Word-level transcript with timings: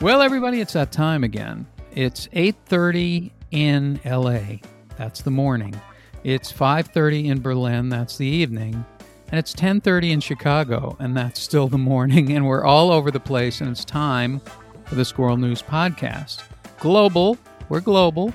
Well, 0.00 0.22
everybody, 0.22 0.62
it's 0.62 0.72
that 0.72 0.92
time 0.92 1.24
again. 1.24 1.66
It's 1.94 2.26
8:30 2.32 3.32
in 3.50 4.00
LA. 4.02 4.60
That's 4.96 5.20
the 5.20 5.30
morning. 5.30 5.78
It's 6.24 6.50
5:30 6.50 7.28
in 7.28 7.42
Berlin. 7.42 7.90
That's 7.90 8.16
the 8.16 8.24
evening. 8.24 8.82
And 9.30 9.38
it's 9.38 9.52
10:30 9.52 10.12
in 10.12 10.20
Chicago, 10.20 10.96
and 11.00 11.14
that's 11.14 11.38
still 11.38 11.68
the 11.68 11.76
morning. 11.76 12.32
And 12.32 12.46
we're 12.46 12.64
all 12.64 12.90
over 12.90 13.10
the 13.10 13.20
place, 13.20 13.60
and 13.60 13.68
it's 13.70 13.84
time 13.84 14.40
for 14.86 14.94
the 14.94 15.04
Squirrel 15.04 15.36
News 15.36 15.60
podcast. 15.60 16.44
Global. 16.78 17.36
We're 17.68 17.80
global. 17.80 18.32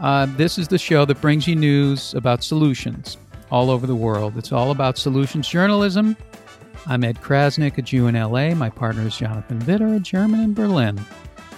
Uh, 0.00 0.26
this 0.38 0.56
is 0.56 0.66
the 0.66 0.78
show 0.78 1.04
that 1.04 1.20
brings 1.20 1.46
you 1.46 1.56
news 1.56 2.14
about 2.14 2.42
solutions 2.42 3.18
all 3.50 3.68
over 3.68 3.86
the 3.86 3.94
world. 3.94 4.38
It's 4.38 4.50
all 4.50 4.70
about 4.70 4.96
solutions 4.96 5.46
journalism 5.46 6.16
I'm 6.88 7.02
Ed 7.02 7.20
Crasnick, 7.20 7.78
a 7.78 7.82
Jew 7.82 8.06
in 8.06 8.14
LA. 8.14 8.54
My 8.54 8.70
partner 8.70 9.02
is 9.08 9.16
Jonathan 9.16 9.58
Widder, 9.66 9.94
a 9.94 9.98
German 9.98 10.38
in 10.38 10.54
Berlin. 10.54 11.00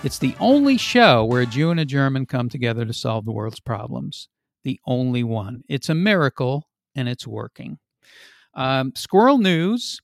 It's 0.03 0.19
the 0.19 0.35
only 0.41 0.79
show 0.79 1.23
where 1.23 1.43
a 1.43 1.47
Jew 1.47 1.71
and 1.71 1.79
a 1.79 1.85
German 1.85 2.25
come 2.25 2.49
together 2.49 2.87
to 2.87 2.95
solve 2.95 3.27
the 3.27 3.33
world's 3.33 3.61
problems. 3.61 4.31
The 4.65 4.81
only 4.87 5.23
one. 5.23 5.65
It's 5.69 5.91
a 5.91 5.95
miracle, 5.95 6.71
and 6.95 7.11
it's 7.11 7.27
working. 7.27 7.79
Um, 8.55 8.93
Squirrel 8.95 9.37
News, 9.37 10.01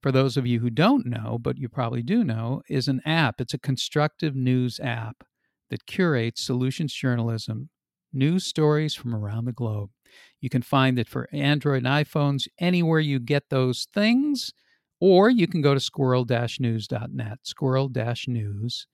for 0.00 0.12
those 0.12 0.36
of 0.36 0.46
you 0.46 0.60
who 0.60 0.70
don't 0.70 1.06
know, 1.06 1.38
but 1.42 1.58
you 1.58 1.68
probably 1.68 2.04
do 2.04 2.22
know, 2.22 2.62
is 2.68 2.86
an 2.86 3.00
app. 3.04 3.40
It's 3.40 3.54
a 3.54 3.58
constructive 3.58 4.36
news 4.36 4.78
app 4.78 5.24
that 5.70 5.86
curates 5.86 6.40
solutions 6.40 6.94
journalism, 6.94 7.68
news 8.12 8.44
stories 8.44 8.94
from 8.94 9.12
around 9.12 9.46
the 9.46 9.52
globe. 9.52 9.90
You 10.40 10.48
can 10.50 10.62
find 10.62 10.98
it 10.98 11.08
for 11.08 11.28
Android 11.32 11.84
and 11.84 12.06
iPhones 12.06 12.48
anywhere 12.58 13.00
you 13.00 13.18
get 13.20 13.48
those 13.50 13.86
things, 13.92 14.52
or 15.00 15.30
you 15.30 15.46
can 15.46 15.62
go 15.62 15.74
to 15.74 15.80
squirrel 15.80 16.26
news.net. 16.60 17.38
Squirrel 17.42 17.90
news.net. 18.28 18.86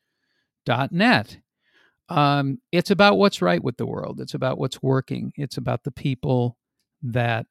Um, 2.11 2.59
it's 2.73 2.91
about 2.91 3.19
what's 3.19 3.43
right 3.43 3.63
with 3.63 3.77
the 3.77 3.87
world, 3.87 4.21
it's 4.21 4.35
about 4.35 4.59
what's 4.59 4.83
working, 4.83 5.33
it's 5.37 5.59
about 5.59 5.85
the 5.85 5.93
people 5.93 6.57
that 7.03 7.47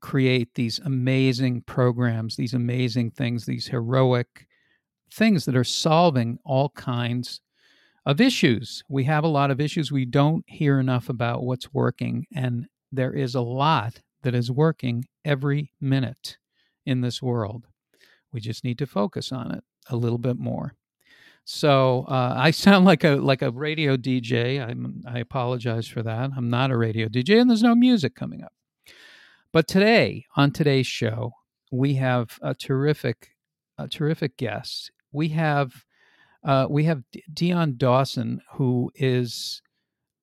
create 0.00 0.54
these 0.54 0.78
amazing 0.80 1.62
programs, 1.62 2.36
these 2.36 2.54
amazing 2.54 3.10
things, 3.10 3.44
these 3.44 3.68
heroic 3.68 4.46
things 5.12 5.44
that 5.44 5.56
are 5.56 5.64
solving 5.64 6.38
all 6.44 6.70
kinds 6.70 7.40
of 8.06 8.20
issues. 8.20 8.82
We 8.88 9.04
have 9.04 9.24
a 9.24 9.28
lot 9.28 9.50
of 9.50 9.60
issues. 9.60 9.92
We 9.92 10.06
don't 10.06 10.44
hear 10.46 10.80
enough 10.80 11.08
about 11.08 11.42
what's 11.42 11.72
working. 11.72 12.26
And 12.34 12.66
there 12.92 13.12
is 13.12 13.34
a 13.34 13.40
lot 13.40 14.00
that 14.22 14.34
is 14.34 14.50
working 14.50 15.04
every 15.24 15.72
minute 15.80 16.38
in 16.84 17.00
this 17.00 17.22
world. 17.22 17.66
We 18.32 18.40
just 18.40 18.64
need 18.64 18.78
to 18.78 18.86
focus 18.86 19.32
on 19.32 19.52
it 19.52 19.64
a 19.88 19.96
little 19.96 20.18
bit 20.18 20.38
more. 20.38 20.74
So 21.44 22.04
uh, 22.08 22.34
I 22.36 22.50
sound 22.52 22.84
like 22.84 23.04
a 23.04 23.16
like 23.16 23.42
a 23.42 23.50
radio 23.50 23.96
DJ. 23.96 24.60
I'm, 24.60 25.02
I 25.06 25.18
apologize 25.18 25.86
for 25.86 26.02
that. 26.02 26.30
I'm 26.36 26.50
not 26.50 26.70
a 26.70 26.76
radio 26.76 27.08
DJ, 27.08 27.40
and 27.40 27.50
there's 27.50 27.62
no 27.62 27.74
music 27.74 28.14
coming 28.14 28.42
up. 28.42 28.52
But 29.52 29.66
today, 29.66 30.26
on 30.36 30.52
today's 30.52 30.86
show, 30.86 31.32
we 31.72 31.94
have 31.94 32.38
a 32.40 32.54
terrific, 32.54 33.30
a 33.78 33.88
terrific 33.88 34.36
guest. 34.36 34.92
We 35.12 35.28
have 35.30 35.84
uh, 36.44 36.66
we 36.70 36.84
have 36.84 37.02
Dion 37.32 37.76
Dawson, 37.76 38.40
who 38.52 38.90
is 38.94 39.60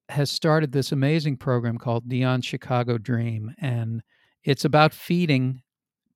has 0.09 0.31
started 0.31 0.71
this 0.71 0.91
amazing 0.91 1.37
program 1.37 1.77
called 1.77 2.07
Dion 2.07 2.41
Chicago 2.41 2.97
Dream, 2.97 3.53
and 3.59 4.01
it's 4.43 4.65
about 4.65 4.93
feeding 4.93 5.61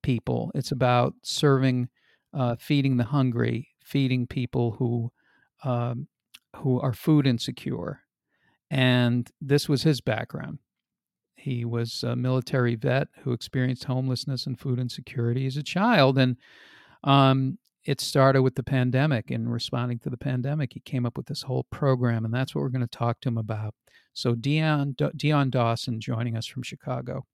people. 0.02 0.50
It's 0.54 0.72
about 0.72 1.14
serving, 1.22 1.88
uh, 2.32 2.56
feeding 2.58 2.96
the 2.96 3.04
hungry, 3.04 3.68
feeding 3.84 4.26
people 4.26 4.72
who 4.72 5.12
um, 5.64 6.08
who 6.56 6.80
are 6.80 6.92
food 6.92 7.26
insecure. 7.26 8.00
And 8.70 9.30
this 9.40 9.68
was 9.68 9.82
his 9.82 10.00
background. 10.00 10.58
He 11.36 11.64
was 11.64 12.02
a 12.02 12.16
military 12.16 12.74
vet 12.74 13.08
who 13.22 13.32
experienced 13.32 13.84
homelessness 13.84 14.46
and 14.46 14.58
food 14.58 14.78
insecurity 14.78 15.46
as 15.46 15.56
a 15.56 15.62
child, 15.62 16.18
and 16.18 16.36
um, 17.04 17.58
it 17.84 18.00
started 18.00 18.42
with 18.42 18.54
the 18.54 18.62
pandemic 18.62 19.30
and 19.30 19.52
responding 19.52 19.98
to 20.00 20.10
the 20.10 20.16
pandemic 20.16 20.72
he 20.72 20.80
came 20.80 21.04
up 21.04 21.16
with 21.16 21.26
this 21.26 21.42
whole 21.42 21.64
program 21.64 22.24
and 22.24 22.32
that's 22.32 22.54
what 22.54 22.62
we're 22.62 22.68
going 22.68 22.86
to 22.86 22.98
talk 22.98 23.20
to 23.20 23.28
him 23.28 23.38
about. 23.38 23.74
So 24.14 24.34
dion 24.34 24.94
dion 25.16 25.50
dawson 25.50 26.00
joining 26.00 26.36
us 26.36 26.46
from 26.46 26.62
chicago. 26.62 27.24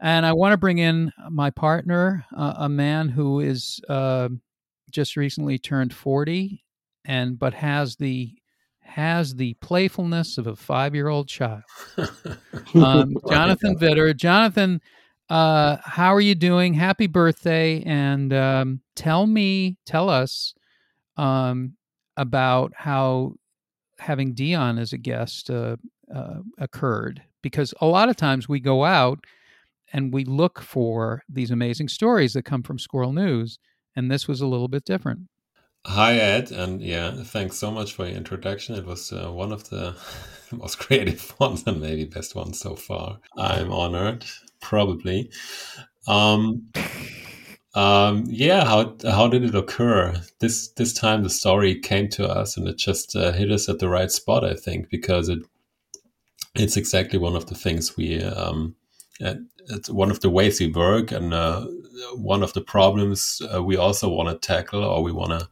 And 0.00 0.24
i 0.24 0.32
want 0.32 0.52
to 0.52 0.58
bring 0.58 0.78
in 0.78 1.12
my 1.30 1.50
partner 1.50 2.24
uh, 2.36 2.54
a 2.58 2.68
man 2.68 3.08
who 3.08 3.40
is 3.40 3.80
uh, 3.88 4.28
just 4.90 5.16
recently 5.16 5.58
turned 5.58 5.92
40 5.92 6.62
and 7.04 7.38
but 7.38 7.54
has 7.54 7.96
the 7.96 8.34
has 8.80 9.34
the 9.34 9.52
playfulness 9.60 10.38
of 10.38 10.46
a 10.46 10.56
five-year-old 10.56 11.28
child. 11.28 11.62
Um, 12.74 13.16
jonathan 13.28 13.76
Widder 13.80 14.12
jonathan 14.12 14.80
uh, 15.30 15.76
how 15.82 16.14
are 16.14 16.20
you 16.20 16.34
doing? 16.34 16.74
Happy 16.74 17.06
birthday! 17.06 17.82
And 17.82 18.32
um, 18.32 18.80
tell 18.94 19.26
me, 19.26 19.76
tell 19.84 20.08
us 20.08 20.54
um, 21.16 21.74
about 22.16 22.72
how 22.74 23.34
having 23.98 24.32
Dion 24.32 24.78
as 24.78 24.92
a 24.92 24.98
guest 24.98 25.50
uh, 25.50 25.76
uh, 26.14 26.40
occurred. 26.58 27.22
Because 27.42 27.74
a 27.80 27.86
lot 27.86 28.08
of 28.08 28.16
times 28.16 28.48
we 28.48 28.60
go 28.60 28.84
out 28.84 29.24
and 29.92 30.12
we 30.12 30.24
look 30.24 30.60
for 30.60 31.22
these 31.28 31.50
amazing 31.50 31.88
stories 31.88 32.32
that 32.32 32.44
come 32.44 32.62
from 32.62 32.78
Squirrel 32.78 33.12
News, 33.12 33.58
and 33.96 34.10
this 34.10 34.26
was 34.28 34.40
a 34.40 34.46
little 34.46 34.68
bit 34.68 34.84
different. 34.84 35.28
Hi, 35.86 36.14
Ed, 36.14 36.50
and 36.50 36.82
yeah, 36.82 37.22
thanks 37.22 37.56
so 37.56 37.70
much 37.70 37.92
for 37.92 38.06
your 38.06 38.16
introduction. 38.16 38.74
It 38.74 38.84
was 38.84 39.12
uh, 39.12 39.30
one 39.30 39.52
of 39.52 39.68
the 39.70 39.96
most 40.52 40.78
creative 40.78 41.34
ones 41.40 41.64
and 41.66 41.80
maybe 41.80 42.04
best 42.04 42.34
ones 42.34 42.58
so 42.58 42.74
far. 42.74 43.20
I'm 43.36 43.72
honored 43.72 44.24
probably. 44.60 45.30
Um, 46.06 46.68
um, 47.74 48.24
yeah, 48.28 48.64
how 48.64 48.96
how 49.04 49.28
did 49.28 49.44
it 49.44 49.54
occur? 49.54 50.20
This 50.40 50.68
this 50.72 50.92
time 50.92 51.22
the 51.22 51.30
story 51.30 51.78
came 51.78 52.08
to 52.10 52.26
us 52.26 52.56
and 52.56 52.66
it 52.66 52.76
just 52.76 53.14
uh, 53.14 53.32
hit 53.32 53.50
us 53.50 53.68
at 53.68 53.78
the 53.78 53.88
right 53.88 54.10
spot, 54.10 54.44
I 54.44 54.54
think, 54.54 54.88
because 54.90 55.28
it 55.28 55.40
it's 56.54 56.76
exactly 56.76 57.18
one 57.18 57.36
of 57.36 57.46
the 57.46 57.54
things 57.54 57.96
we 57.96 58.22
um, 58.22 58.74
it's 59.70 59.90
one 59.90 60.10
of 60.10 60.20
the 60.20 60.30
ways 60.30 60.60
we 60.60 60.68
work 60.68 61.12
and 61.12 61.34
uh, 61.34 61.66
one 62.14 62.42
of 62.42 62.52
the 62.52 62.60
problems 62.60 63.42
uh, 63.54 63.62
we 63.62 63.76
also 63.76 64.08
want 64.08 64.28
to 64.28 64.46
tackle 64.46 64.84
or 64.84 65.02
we 65.02 65.12
want 65.12 65.30
to 65.30 65.48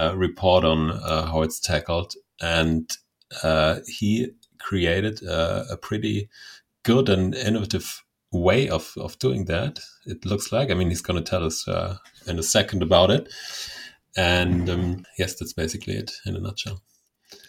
uh, 0.00 0.14
report 0.16 0.64
on 0.64 0.90
uh, 0.90 1.26
how 1.26 1.42
it's 1.42 1.60
tackled. 1.60 2.14
And 2.40 2.90
uh, 3.42 3.80
he 3.86 4.30
created 4.58 5.22
a 5.22 5.76
pretty 5.80 6.28
good 6.82 7.08
and 7.08 7.34
innovative 7.34 8.04
way 8.32 8.68
of 8.68 8.92
of 8.96 9.18
doing 9.18 9.46
that. 9.46 9.80
It 10.06 10.24
looks 10.24 10.52
like. 10.52 10.70
I 10.70 10.74
mean, 10.74 10.88
he's 10.88 11.00
going 11.00 11.22
to 11.22 11.30
tell 11.30 11.44
us 11.44 11.66
uh, 11.66 11.96
in 12.26 12.38
a 12.38 12.42
second 12.42 12.82
about 12.82 13.10
it. 13.10 13.28
And 14.16 14.68
um, 14.68 15.06
yes, 15.18 15.34
that's 15.34 15.52
basically 15.52 15.94
it 15.94 16.10
in 16.26 16.36
a 16.36 16.40
nutshell. 16.40 16.82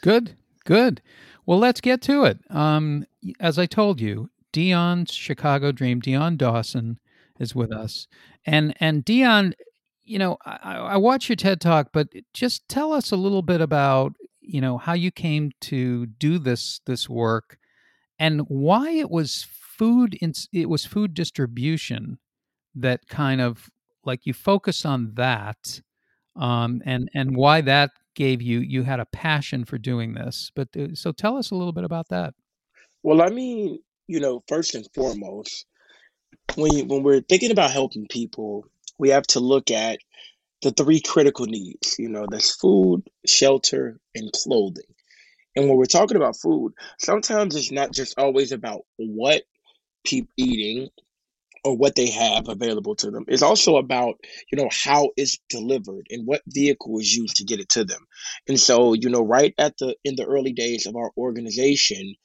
Good, 0.02 0.36
good. 0.66 1.02
Well, 1.46 1.58
let's 1.58 1.82
get 1.82 2.02
to 2.04 2.26
it. 2.26 2.40
Um, 2.50 3.06
as 3.40 3.58
I 3.58 3.66
told 3.66 4.00
you, 4.00 4.30
Dion's 4.52 5.12
Chicago 5.12 5.72
Dream, 5.72 6.00
Dion 6.00 6.38
Dawson 6.38 7.00
is 7.40 7.56
with 7.56 7.72
us, 7.72 8.08
and 8.46 8.76
and 8.80 9.04
Dion, 9.04 9.54
you 10.04 10.20
know, 10.20 10.38
I, 10.46 10.76
I 10.76 10.98
watch 10.98 11.30
your 11.30 11.36
TED 11.36 11.62
Talk, 11.62 11.90
but 11.92 12.10
just 12.34 12.68
tell 12.70 12.94
us 12.94 13.12
a 13.12 13.18
little 13.18 13.42
bit 13.42 13.62
about 13.62 14.14
you 14.42 14.62
know 14.62 14.78
how 14.78 14.94
you 14.94 15.12
came 15.12 15.52
to 15.62 16.06
do 16.06 16.38
this 16.38 16.82
this 16.86 17.10
work, 17.10 17.58
and 18.20 18.42
why 18.42 18.92
it 18.92 19.10
was 19.10 19.48
food 19.80 20.18
it 20.52 20.70
was 20.70 20.86
food 20.86 21.14
distribution 21.14 22.20
that 22.76 23.08
kind 23.08 23.40
of 23.40 23.70
like 24.04 24.26
you 24.26 24.34
focus 24.34 24.86
on 24.86 25.14
that 25.16 25.82
um, 26.36 26.82
and 26.86 27.10
and 27.14 27.36
why 27.36 27.62
that 27.62 27.92
gave 28.14 28.42
you 28.42 28.60
you 28.60 28.84
had 28.84 29.00
a 29.00 29.06
passion 29.06 29.64
for 29.64 29.78
doing 29.78 30.14
this 30.14 30.52
but 30.54 30.68
uh, 30.78 30.94
so 30.94 31.14
tell 31.14 31.38
us 31.38 31.52
a 31.52 31.56
little 31.56 31.72
bit 31.72 31.86
about 31.86 32.10
that. 32.10 32.34
Well 33.04 33.22
i 33.22 33.30
mean 33.30 33.80
you 34.08 34.20
know 34.20 34.44
first 34.50 34.76
and 34.76 34.86
foremost 34.94 35.66
when 36.56 36.74
you, 36.74 36.86
when 36.86 37.02
we're 37.04 37.22
thinking 37.22 37.52
about 37.52 37.72
helping 37.72 38.06
people 38.08 38.66
we 38.98 39.10
have 39.10 39.28
to 39.28 39.40
look 39.40 39.72
at 39.72 40.00
the 40.62 40.72
three 40.72 41.00
critical 41.00 41.46
needs 41.46 41.96
you 41.98 42.10
know 42.10 42.28
that's 42.30 42.54
food 42.56 43.02
shelter 43.26 43.98
and 44.14 44.30
clothing. 44.34 44.84
And 45.56 45.68
when 45.68 45.78
we're 45.78 45.86
talking 45.86 46.18
about 46.18 46.36
food 46.36 46.74
sometimes 47.00 47.56
it's 47.56 47.72
not 47.72 47.94
just 47.94 48.20
always 48.20 48.52
about 48.52 48.82
what 48.98 49.44
people 50.06 50.32
eating 50.38 50.90
or 51.66 51.78
what 51.78 51.96
they 51.96 52.10
have 52.10 52.48
available 52.50 52.96
to 52.96 53.12
them. 53.12 53.26
It's 53.28 53.44
also 53.44 53.78
about, 53.78 54.16
you 54.52 54.58
know, 54.58 54.70
how 54.72 55.10
it's 55.18 55.38
delivered 55.50 56.08
and 56.10 56.26
what 56.28 56.42
vehicle 56.48 57.00
is 57.00 57.16
used 57.16 57.38
to 57.38 57.46
get 57.46 57.60
it 57.60 57.70
to 57.72 57.84
them. 57.86 58.02
And 58.48 58.60
so, 58.60 58.94
you 58.94 59.10
know, 59.10 59.22
right 59.22 59.54
at 59.60 59.78
the 59.80 59.96
in 60.06 60.16
the 60.16 60.26
early 60.26 60.54
days 60.54 60.86
of 60.86 60.96
our 60.96 61.12
organization, 61.18 62.16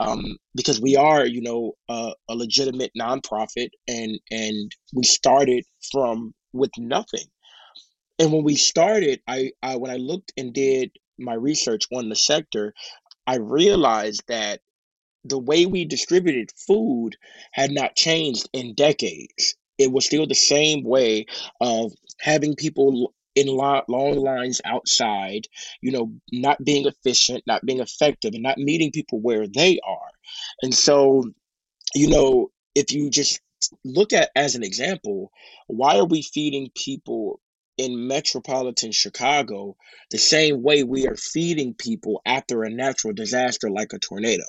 um, 0.00 0.38
because 0.56 0.80
we 0.80 0.96
are, 0.96 1.26
you 1.26 1.42
know, 1.42 1.72
a 1.88 2.12
legitimate 2.34 2.92
nonprofit, 2.98 3.70
and 3.88 4.18
and 4.30 4.72
we 4.94 5.04
started 5.04 5.64
from 5.92 6.34
with 6.52 6.72
nothing. 6.78 7.26
and 8.18 8.32
when 8.32 8.44
we 8.44 8.56
started, 8.56 9.20
I, 9.28 9.52
I 9.62 9.76
when 9.76 9.90
I 9.90 9.96
looked 9.96 10.32
and 10.38 10.54
did 10.54 10.92
my 11.18 11.34
research 11.34 11.84
on 11.92 12.08
the 12.08 12.16
sector, 12.16 12.74
I 13.26 13.36
realized 13.36 14.24
that 14.28 14.60
the 15.24 15.38
way 15.38 15.66
we 15.66 15.84
distributed 15.84 16.52
food 16.56 17.16
had 17.52 17.70
not 17.70 17.96
changed 17.96 18.48
in 18.52 18.74
decades. 18.74 19.56
It 19.78 19.90
was 19.90 20.06
still 20.06 20.26
the 20.26 20.34
same 20.34 20.84
way 20.84 21.26
of 21.60 21.92
having 22.20 22.54
people 22.54 23.14
in 23.34 23.48
long 23.48 23.84
lines 23.88 24.60
outside, 24.64 25.48
you 25.80 25.90
know, 25.90 26.12
not 26.30 26.64
being 26.64 26.86
efficient, 26.86 27.42
not 27.46 27.64
being 27.66 27.80
effective, 27.80 28.34
and 28.34 28.42
not 28.42 28.58
meeting 28.58 28.92
people 28.92 29.20
where 29.20 29.48
they 29.48 29.80
are. 29.84 30.10
And 30.62 30.72
so, 30.72 31.24
you 31.94 32.08
know, 32.08 32.50
if 32.74 32.92
you 32.92 33.10
just 33.10 33.40
look 33.84 34.12
at 34.12 34.30
as 34.36 34.54
an 34.54 34.62
example, 34.62 35.32
why 35.66 35.98
are 35.98 36.06
we 36.06 36.22
feeding 36.22 36.70
people 36.76 37.40
in 37.76 38.06
metropolitan 38.06 38.92
Chicago 38.92 39.76
the 40.10 40.18
same 40.18 40.62
way 40.62 40.84
we 40.84 41.08
are 41.08 41.16
feeding 41.16 41.74
people 41.74 42.22
after 42.24 42.62
a 42.62 42.70
natural 42.70 43.12
disaster 43.12 43.68
like 43.68 43.92
a 43.92 43.98
tornado? 43.98 44.44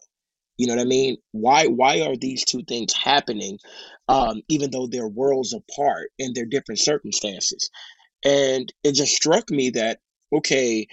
You 0.58 0.68
know 0.68 0.76
what 0.76 0.82
I 0.82 0.86
mean? 0.86 1.18
Why 1.32 1.68
why 1.68 2.02
are 2.02 2.16
these 2.16 2.46
two 2.46 2.64
things 2.64 2.94
happening, 2.94 3.60
um, 4.08 4.42
even 4.50 4.72
though 4.72 4.88
they're 4.88 5.08
worlds 5.08 5.54
apart 5.54 6.12
and 6.20 6.34
they're 6.36 6.46
different 6.46 6.80
circumstances? 6.80 7.70
And 8.26 8.72
it 8.84 8.94
just 8.94 9.16
struck 9.16 9.52
me 9.52 9.72
that 9.72 10.00
okay, 10.34 10.88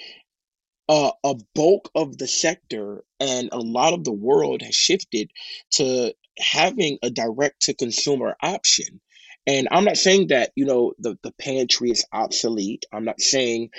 uh, 0.88 1.12
a 1.24 1.34
bulk 1.54 1.90
of 1.94 2.18
the 2.18 2.28
sector 2.28 3.04
and 3.20 3.48
a 3.52 3.58
lot 3.58 3.94
of 3.94 4.04
the 4.04 4.12
world 4.12 4.62
has 4.62 4.74
shifted 4.74 5.30
to 5.72 6.14
having 6.38 6.98
a 7.02 7.10
direct 7.10 7.62
to 7.62 7.74
consumer 7.74 8.36
option. 8.42 9.00
And 9.46 9.68
I'm 9.72 9.84
not 9.84 9.96
saying 9.96 10.28
that 10.28 10.52
you 10.56 10.64
know 10.66 10.94
the 10.98 11.18
the 11.22 11.32
pantry 11.40 11.90
is 11.90 12.06
obsolete. 12.12 12.84
I'm 12.92 13.04
not 13.04 13.20
saying 13.20 13.70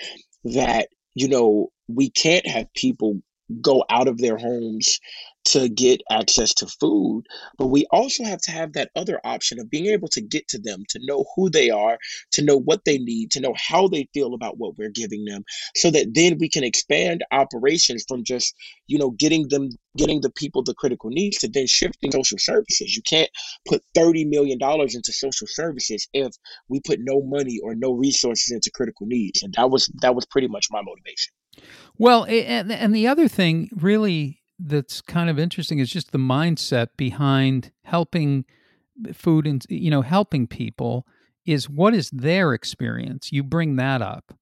that 0.45 0.89
you 1.15 1.27
know 1.30 1.71
we 1.88 2.09
can't 2.09 2.47
have 2.47 2.74
people 2.74 3.21
go 3.62 3.85
out 3.89 4.07
of 4.07 4.18
their 4.18 4.38
homes 4.38 5.00
to 5.45 5.68
get 5.69 6.01
access 6.10 6.54
to 6.54 6.68
food, 6.68 7.24
but 7.57 7.68
we 7.68 7.86
also 7.92 8.24
have 8.24 8.42
to 8.42 8.51
have 8.51 8.74
that 8.74 8.90
other 8.95 9.19
option 9.24 9.60
of 9.60 9.69
being 9.69 9.88
able 9.88 10.07
to 10.07 10.22
get 10.22 10.48
to 10.48 10.60
them, 10.60 10.84
to 10.90 11.00
know 11.04 11.25
who 11.36 11.50
they 11.50 11.69
are, 11.69 11.98
to 12.31 12.44
know 12.44 12.57
what 12.57 12.86
they 12.86 12.98
need, 12.98 13.31
to 13.31 13.42
know 13.42 13.54
how 13.57 13.88
they 13.88 14.07
feel 14.13 14.34
about 14.34 14.57
what 14.57 14.78
we're 14.78 14.90
giving 14.90 15.25
them, 15.25 15.44
so 15.75 15.92
that 15.92 16.13
then 16.13 16.38
we 16.40 16.50
can 16.50 16.63
expand 16.63 17.24
operations 17.31 18.06
from 18.07 18.24
just, 18.24 18.56
you 18.88 18.98
know, 18.98 19.12
getting 19.12 19.48
them, 19.50 19.69
getting 19.98 20.22
the 20.22 20.31
people 20.31 20.63
the 20.63 20.74
critical 20.75 21.10
needs 21.10 21.38
to 21.38 21.48
then 21.48 21.68
shifting 21.68 22.12
social 22.12 22.38
services. 22.40 22.95
You 22.95 23.01
can't 23.04 23.30
put 23.68 23.81
$30 23.98 24.28
million 24.28 24.57
into 24.62 25.12
social 25.12 25.48
services 25.48 26.07
if 26.13 26.31
we 26.69 26.80
put 26.86 27.00
no 27.01 27.22
money 27.22 27.60
or 27.63 27.75
no 27.75 27.92
resources 27.92 28.51
into 28.51 28.72
critical 28.72 29.07
needs. 29.07 29.44
And 29.44 29.54
that 29.56 29.69
was, 29.69 29.92
that 30.01 30.16
was 30.16 30.25
pretty 30.25 30.48
much 30.48 30.68
my 30.72 30.81
motivation. 30.81 31.34
Well, 31.98 32.24
and, 32.24 32.72
and 32.72 32.95
the 32.95 33.07
other 33.07 33.28
thing 33.28 33.69
really 33.75 34.43
that's 34.65 35.01
kind 35.01 35.30
of 35.30 35.39
interesting 35.39 35.80
is 35.80 35.89
just 35.89 36.12
the 36.12 36.18
mindset 36.18 36.89
behind 36.98 37.71
helping 37.83 38.45
food 39.13 39.48
and 39.48 39.65
you 39.69 39.89
know 39.89 40.01
helping 40.01 40.48
people 40.48 41.06
is 41.45 41.69
what 41.69 41.94
is 41.94 42.10
their 42.12 42.54
experience? 42.54 43.31
You 43.31 43.44
bring 43.44 43.75
that 43.75 44.01
up. 44.01 44.33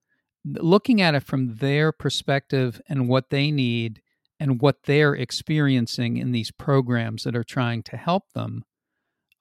Looking 0.46 1.02
at 1.02 1.16
it 1.16 1.24
from 1.24 1.58
their 1.58 1.92
perspective 1.92 2.82
and 2.88 3.08
what 3.08 3.30
they 3.30 3.52
need 3.52 4.02
and 4.40 4.62
what 4.62 4.84
they're 4.84 5.14
experiencing 5.14 6.18
in 6.18 6.32
these 6.32 6.52
programs 6.52 7.24
that 7.24 7.36
are 7.36 7.44
trying 7.44 7.84
to 7.84 7.98
help 7.98 8.24
them 8.34 8.64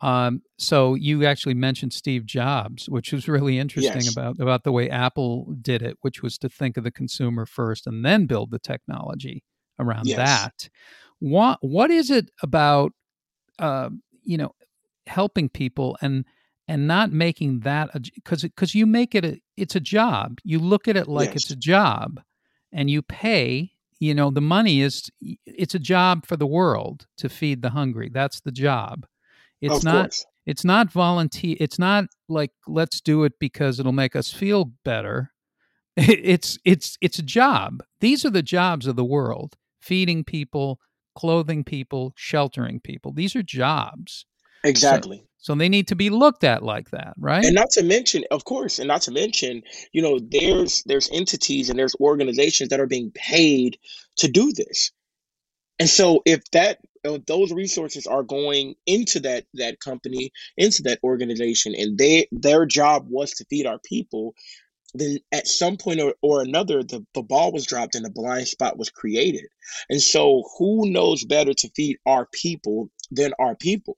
um, 0.03 0.43
so 0.59 0.95
you 0.95 1.27
actually 1.27 1.55
mentioned 1.55 1.93
Steve 1.93 2.25
Jobs, 2.25 2.89
which 2.89 3.13
was 3.13 3.29
really 3.29 3.59
interesting 3.59 4.03
yes. 4.03 4.13
about 4.13 4.41
about 4.41 4.65
the 4.65 4.73
way 4.73 4.89
Apple 4.89 5.55
did 5.61 5.83
it, 5.83 5.99
which 6.01 6.23
was 6.23 6.39
to 6.39 6.49
think 6.49 6.77
of 6.77 6.85
the 6.85 6.91
consumer 6.91 7.45
first 7.45 7.87
and 7.87 8.05
then 8.05 8.27
build 8.27 8.51
the 8.51 8.59
technology 8.59 9.43
around 9.81 10.07
yes. 10.07 10.17
that. 10.17 10.69
What 11.19 11.59
what 11.61 11.91
is 11.91 12.11
it 12.11 12.31
about 12.43 12.93
uh, 13.59 13.91
you 14.23 14.39
know 14.39 14.55
helping 15.07 15.49
people 15.49 15.97
and 16.01 16.25
and 16.69 16.87
not 16.87 17.11
making 17.11 17.61
that 17.61 17.91
because 18.15 18.43
because 18.43 18.75
you 18.75 18.87
make 18.87 19.15
it 19.15 19.25
a 19.25 19.41
it's 19.57 19.77
a 19.77 19.81
job. 19.81 20.39
You 20.45 20.59
look 20.59 20.89
at 20.89 20.97
it 20.97 21.09
like 21.09 21.31
yes. 21.31 21.37
it's 21.37 21.51
a 21.51 21.57
job, 21.57 22.21
and 22.73 22.91
you 22.91 23.03
pay. 23.03 23.73
You 23.99 24.15
know 24.15 24.31
the 24.31 24.41
money 24.41 24.81
is 24.81 25.11
it's 25.45 25.75
a 25.75 25.79
job 25.79 26.25
for 26.25 26.37
the 26.37 26.47
world 26.47 27.07
to 27.19 27.29
feed 27.29 27.61
the 27.61 27.71
hungry. 27.71 28.09
That's 28.09 28.41
the 28.41 28.53
job. 28.53 29.07
It's 29.61 29.79
of 29.79 29.85
not. 29.85 30.05
Course. 30.05 30.27
It's 30.47 30.65
not 30.65 30.91
volunteer. 30.91 31.57
It's 31.61 31.79
not 31.79 32.07
like 32.29 32.51
let's 32.67 33.01
do 33.03 33.25
it 33.25 33.35
because 33.39 33.79
it'll 33.79 33.93
make 33.93 34.17
us 34.17 34.33
feel 34.33 34.73
better. 34.85 35.33
It's 35.97 36.57
it's 36.65 36.97
it's 37.03 37.19
a 37.19 37.23
job. 37.23 37.83
These 38.01 38.25
are 38.25 38.31
the 38.31 38.43
jobs 38.43 38.87
of 38.87 38.97
the 38.97 39.05
world 39.05 39.57
feeding 39.81 40.25
people, 40.25 40.81
clothing 41.15 41.65
people, 41.65 42.13
sheltering 42.17 42.81
people. 42.81 43.13
These 43.13 43.37
are 43.37 43.43
jobs. 43.43 44.27
Exactly. 44.65 45.19
So, 45.39 45.55
so, 45.55 45.55
they 45.55 45.71
need 45.71 45.89
to 45.89 45.97
be 45.97 46.11
looked 46.11 46.45
at 46.45 46.63
like 46.63 46.91
that, 46.91 47.15
right? 47.19 47.45
And 47.45 47.55
not 47.55 47.71
to 47.71 47.83
mention, 47.83 48.25
of 48.31 48.45
course, 48.45 48.79
and 48.79 48.89
not 48.89 49.01
to 49.03 49.11
mention, 49.11 49.63
you 49.93 50.03
know, 50.03 50.19
there's 50.19 50.83
there's 50.85 51.09
entities 51.11 51.71
and 51.71 51.79
there's 51.79 51.97
organizations 51.99 52.69
that 52.69 52.81
are 52.81 52.87
being 52.87 53.11
paid 53.13 53.79
to 54.17 54.29
do 54.29 54.53
this. 54.53 54.91
And 55.79 55.89
so 55.89 56.21
if 56.27 56.43
that 56.51 56.81
if 57.05 57.25
those 57.25 57.53
resources 57.53 58.07
are 58.07 58.23
going 58.23 58.75
into 58.87 59.21
that 59.21 59.47
that 59.55 59.81
company, 59.81 60.31
into 60.59 60.83
that 60.83 61.01
organization, 61.03 61.75
and 61.75 61.97
they 61.97 62.29
their 62.31 62.67
job 62.67 63.07
was 63.09 63.33
to 63.33 63.47
feed 63.47 63.67
our 63.67 63.79
people, 63.79 64.35
then 64.95 65.19
at 65.33 65.47
some 65.47 65.77
point 65.77 66.01
or, 66.01 66.15
or 66.23 66.43
another, 66.43 66.83
the, 66.83 67.05
the 67.15 67.23
ball 67.23 67.53
was 67.53 67.67
dropped 67.67 67.95
and 67.95 68.07
a 68.07 68.11
blind 68.11 68.49
spot 68.49 68.79
was 68.79 68.91
created. 68.91 69.47
And 69.89 70.01
so, 70.01 70.45
who 70.59 70.91
knows 70.91 71.25
better 71.25 71.55
to 71.55 71.71
feed 71.77 71.99
our 72.07 72.27
people 72.33 72.91
than 73.11 73.33
our 73.39 73.55
people? 73.55 73.97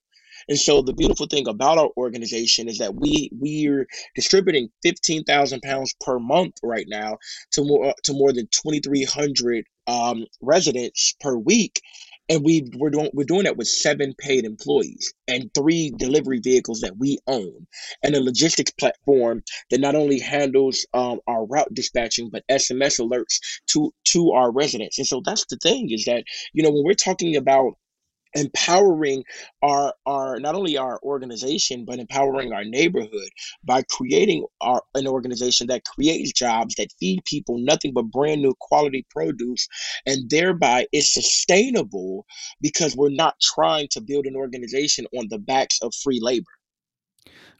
And 0.48 0.58
so 0.58 0.82
the 0.82 0.92
beautiful 0.92 1.26
thing 1.26 1.46
about 1.46 1.78
our 1.78 1.90
organization 1.96 2.68
is 2.68 2.78
that 2.78 2.94
we 2.94 3.30
we're 3.32 3.86
distributing 4.14 4.70
fifteen 4.82 5.24
thousand 5.24 5.60
pounds 5.62 5.94
per 6.00 6.18
month 6.18 6.54
right 6.62 6.86
now 6.88 7.18
to 7.52 7.64
more 7.64 7.94
to 8.04 8.12
more 8.12 8.32
than 8.32 8.48
twenty 8.48 8.80
three 8.80 9.04
hundred 9.04 9.64
um, 9.86 10.26
residents 10.40 11.14
per 11.20 11.36
week, 11.36 11.80
and 12.28 12.44
we 12.44 12.68
we're 12.76 12.90
doing 12.90 13.10
we're 13.12 13.24
doing 13.24 13.44
that 13.44 13.56
with 13.56 13.68
seven 13.68 14.14
paid 14.18 14.44
employees 14.44 15.12
and 15.28 15.50
three 15.54 15.92
delivery 15.96 16.40
vehicles 16.40 16.80
that 16.80 16.96
we 16.98 17.18
own 17.26 17.66
and 18.02 18.14
a 18.14 18.22
logistics 18.22 18.70
platform 18.72 19.42
that 19.70 19.80
not 19.80 19.94
only 19.94 20.18
handles 20.18 20.86
um, 20.94 21.20
our 21.26 21.44
route 21.46 21.72
dispatching 21.74 22.30
but 22.30 22.44
sms 22.50 23.00
alerts 23.00 23.38
to 23.66 23.92
to 24.04 24.30
our 24.32 24.52
residents. 24.52 24.98
And 24.98 25.06
so 25.06 25.22
that's 25.24 25.46
the 25.46 25.56
thing 25.56 25.90
is 25.90 26.04
that 26.04 26.24
you 26.52 26.62
know 26.62 26.70
when 26.70 26.84
we're 26.84 26.94
talking 26.94 27.36
about 27.36 27.74
empowering 28.34 29.24
our 29.62 29.94
our 30.06 30.40
not 30.40 30.54
only 30.54 30.76
our 30.76 30.98
organization 31.02 31.84
but 31.84 31.98
empowering 31.98 32.52
our 32.52 32.64
neighborhood 32.64 33.28
by 33.64 33.82
creating 33.90 34.44
our 34.60 34.82
an 34.94 35.06
organization 35.06 35.66
that 35.66 35.84
creates 35.84 36.32
jobs 36.32 36.74
that 36.76 36.92
feed 36.98 37.20
people 37.24 37.58
nothing 37.58 37.92
but 37.94 38.10
brand 38.10 38.42
new 38.42 38.54
quality 38.60 39.06
produce 39.10 39.68
and 40.06 40.30
thereby 40.30 40.86
is 40.92 41.12
sustainable 41.12 42.24
because 42.60 42.96
we're 42.96 43.10
not 43.10 43.34
trying 43.40 43.88
to 43.90 44.00
build 44.00 44.26
an 44.26 44.36
organization 44.36 45.06
on 45.18 45.26
the 45.30 45.38
backs 45.38 45.78
of 45.82 45.92
free 46.02 46.20
labor 46.22 46.46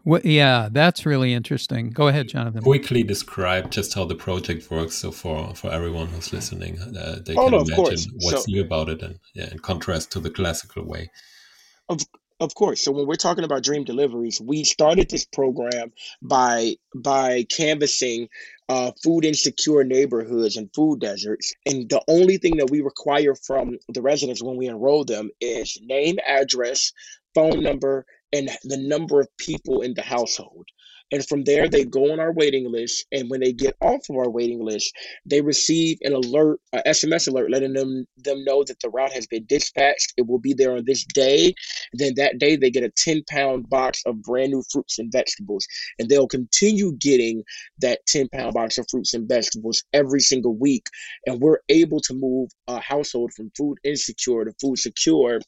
well, 0.05 0.21
yeah, 0.25 0.69
that's 0.71 1.07
really 1.07 1.33
interesting. 1.33 1.91
Go 1.91 2.09
ahead, 2.09 2.29
Jonathan. 2.29 2.63
Quickly 2.63 3.05
describe 3.05 3.71
just 3.71 3.95
how 3.95 4.05
the 4.05 4.17
project 4.17 4.69
works, 4.71 4.97
so 4.97 5.13
for 5.13 5.55
for 5.55 5.71
everyone 5.71 6.09
who's 6.09 6.33
listening, 6.33 6.81
uh, 6.81 7.21
they 7.25 7.35
oh, 7.37 7.45
can 7.45 7.53
no, 7.53 7.61
imagine 7.61 8.11
what's 8.21 8.45
so, 8.45 8.45
new 8.49 8.63
about 8.63 8.89
it, 8.89 9.03
and 9.03 9.19
yeah, 9.35 9.49
in 9.51 9.61
contrast 9.61 10.11
to 10.13 10.21
the 10.21 10.31
classical 10.31 10.85
way. 10.85 11.11
Of 11.89 12.01
of 12.41 12.57
course. 12.57 12.83
So 12.83 12.91
when 12.91 13.07
we're 13.07 13.15
talking 13.15 13.45
about 13.45 13.63
dream 13.63 13.85
deliveries, 13.85 14.41
we 14.41 14.65
started 14.65 15.09
this 15.09 15.25
program 15.25 15.93
by 16.21 16.75
by 16.97 17.47
canvassing 17.57 18.29
uh, 18.69 18.91
food 19.05 19.25
insecure 19.25 19.85
neighborhoods 19.85 20.57
and 20.57 20.69
food 20.75 21.01
deserts, 21.01 21.55
and 21.65 21.89
the 21.89 22.03
only 22.09 22.39
thing 22.39 22.57
that 22.57 22.71
we 22.71 22.81
require 22.81 23.37
from 23.37 23.79
the 23.89 24.03
residents 24.03 24.43
when 24.43 24.57
we 24.57 24.67
enroll 24.67 25.05
them 25.05 25.31
is 25.41 25.79
name, 25.81 26.19
address, 26.27 26.93
phone 27.37 27.63
number, 27.63 28.05
and 28.33 28.49
the 28.65 28.79
number 28.79 29.21
of 29.21 29.29
people 29.39 29.83
in 29.83 29.95
the 29.95 30.03
household. 30.03 30.67
And 31.13 31.29
from 31.29 31.45
there, 31.45 31.69
they 31.69 31.85
go 31.85 32.11
on 32.11 32.21
our 32.21 32.33
waiting 32.33 32.73
list. 32.73 33.05
And 33.13 33.29
when 33.29 33.41
they 33.41 33.53
get 33.53 33.77
off 33.83 34.09
of 34.09 34.17
our 34.17 34.31
waiting 34.31 34.65
list, 34.65 34.97
they 35.27 35.43
receive 35.43 35.99
an 36.01 36.15
alert, 36.15 36.59
a 36.73 36.83
SMS 36.89 37.29
alert, 37.29 37.51
letting 37.51 37.75
them, 37.75 38.07
them 38.17 38.43
know 38.45 38.65
that 38.65 38.81
the 38.81 38.89
route 38.89 39.13
has 39.13 39.27
been 39.27 39.45
dispatched. 39.47 40.15
It 40.17 40.27
will 40.27 40.39
be 40.39 40.55
there 40.55 40.75
on 40.75 40.85
this 40.87 41.05
day. 41.05 41.55
then 41.93 42.15
that 42.17 42.39
day, 42.39 42.57
they 42.57 42.71
get 42.71 42.83
a 42.83 42.93
10 42.97 43.25
pound 43.29 43.69
box 43.69 44.03
of 44.07 44.23
brand 44.23 44.53
new 44.53 44.63
fruits 44.73 44.99
and 44.99 45.13
vegetables. 45.13 45.67
And 45.99 46.09
they'll 46.09 46.27
continue 46.27 46.93
getting 46.93 47.45
that 47.81 48.01
10 48.07 48.29
pound 48.31 48.55
box 48.55 48.79
of 48.79 48.87
fruits 48.91 49.13
and 49.13 49.29
vegetables 49.29 49.85
every 49.93 50.21
single 50.21 50.57
week. 50.57 50.87
And 51.27 51.43
we're 51.43 51.61
able 51.69 52.01
to 52.01 52.15
move 52.15 52.49
a 52.69 52.81
household 52.81 53.35
from 53.35 53.53
food 53.55 53.77
insecure 53.85 54.47
to 54.47 54.53
food 54.63 54.79
secure 54.79 55.41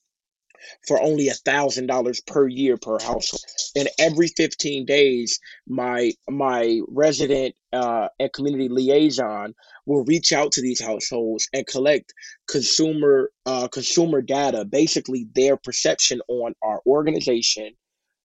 for 0.87 1.01
only 1.01 1.29
a 1.29 1.35
thousand 1.35 1.87
dollars 1.87 2.21
per 2.21 2.49
year 2.49 2.77
per 2.77 2.99
household. 2.99 3.43
And 3.77 3.89
every 3.99 4.29
15 4.29 4.85
days, 4.87 5.39
my 5.67 6.13
my 6.29 6.81
resident 6.89 7.55
uh, 7.73 8.09
and 8.19 8.33
community 8.33 8.69
liaison 8.69 9.55
will 9.87 10.05
reach 10.05 10.33
out 10.33 10.53
to 10.53 10.63
these 10.63 10.81
households 10.81 11.49
and 11.53 11.67
collect 11.67 12.13
consumer 12.49 13.31
uh, 13.47 13.69
consumer 13.69 14.23
data, 14.23 14.65
basically 14.65 15.27
their 15.35 15.57
perception 15.57 16.21
on 16.29 16.55
our 16.63 16.81
organization, 16.87 17.75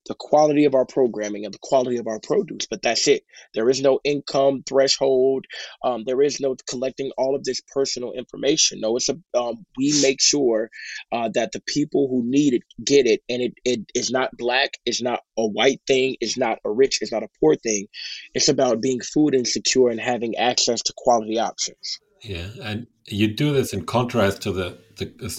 the 0.09 0.15
quality 0.19 0.65
of 0.65 0.75
our 0.75 0.85
programming 0.85 1.45
and 1.45 1.53
the 1.53 1.59
quality 1.61 1.97
of 1.97 2.07
our 2.07 2.19
produce. 2.19 2.65
But 2.69 2.81
that's 2.81 3.07
it. 3.07 3.23
There 3.53 3.69
is 3.69 3.81
no 3.81 4.01
income 4.03 4.63
threshold. 4.67 5.45
Um, 5.85 6.03
there 6.05 6.21
is 6.21 6.41
no 6.41 6.55
collecting 6.69 7.11
all 7.17 7.35
of 7.35 7.45
this 7.45 7.61
personal 7.73 8.11
information. 8.11 8.81
No, 8.81 8.97
it's 8.97 9.07
a 9.07 9.17
um, 9.39 9.65
we 9.77 9.93
make 10.01 10.19
sure 10.19 10.69
uh, 11.13 11.29
that 11.35 11.53
the 11.53 11.61
people 11.61 12.09
who 12.09 12.29
need 12.29 12.55
it 12.55 12.63
get 12.83 13.05
it, 13.05 13.21
and 13.29 13.41
it, 13.41 13.53
it 13.63 13.79
is 13.95 14.11
not 14.11 14.35
black. 14.35 14.71
It's 14.85 15.01
not 15.01 15.21
a 15.37 15.47
white 15.47 15.81
thing. 15.87 16.17
It's 16.19 16.37
not 16.37 16.57
a 16.65 16.71
rich. 16.71 16.97
It's 17.01 17.13
not 17.13 17.23
a 17.23 17.29
poor 17.39 17.55
thing. 17.55 17.87
It's 18.33 18.49
about 18.49 18.81
being 18.81 18.99
food 18.99 19.35
insecure 19.35 19.89
and 19.89 20.01
having 20.01 20.35
access 20.35 20.81
to 20.81 20.93
quality 20.97 21.39
options. 21.39 21.99
Yeah, 22.23 22.47
and 22.61 22.87
you 23.07 23.33
do 23.33 23.53
this 23.53 23.73
in 23.73 23.85
contrast 23.85 24.41
to 24.41 24.51
the, 24.51 24.77
the 25.00 25.29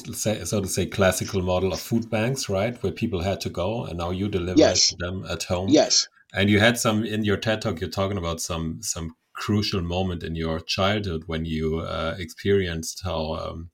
so 0.45 0.61
to 0.61 0.69
say 0.69 0.87
classical 0.87 1.43
model 1.43 1.73
of 1.73 1.81
food 1.81 2.11
banks, 2.11 2.49
right, 2.49 2.81
where 2.83 2.93
people 2.93 3.23
had 3.23 3.40
to 3.43 3.50
go, 3.50 3.85
and 3.85 3.99
now 3.99 4.11
you 4.11 4.29
deliver 4.29 4.59
yes. 4.59 4.88
to 4.88 4.97
them 4.99 5.25
at 5.29 5.45
home. 5.45 5.69
Yes. 5.69 6.09
And 6.33 6.49
you 6.49 6.61
had 6.61 6.79
some 6.79 7.05
in 7.05 7.25
your 7.25 7.37
TED 7.37 7.62
talk. 7.62 7.81
You're 7.81 7.90
talking 7.90 8.19
about 8.19 8.40
some 8.40 8.83
some 8.83 9.17
crucial 9.35 9.81
moment 9.81 10.23
in 10.23 10.37
your 10.37 10.61
childhood 10.61 11.25
when 11.26 11.45
you 11.45 11.79
uh, 11.79 12.14
experienced 12.19 13.00
how 13.05 13.35
um, 13.35 13.71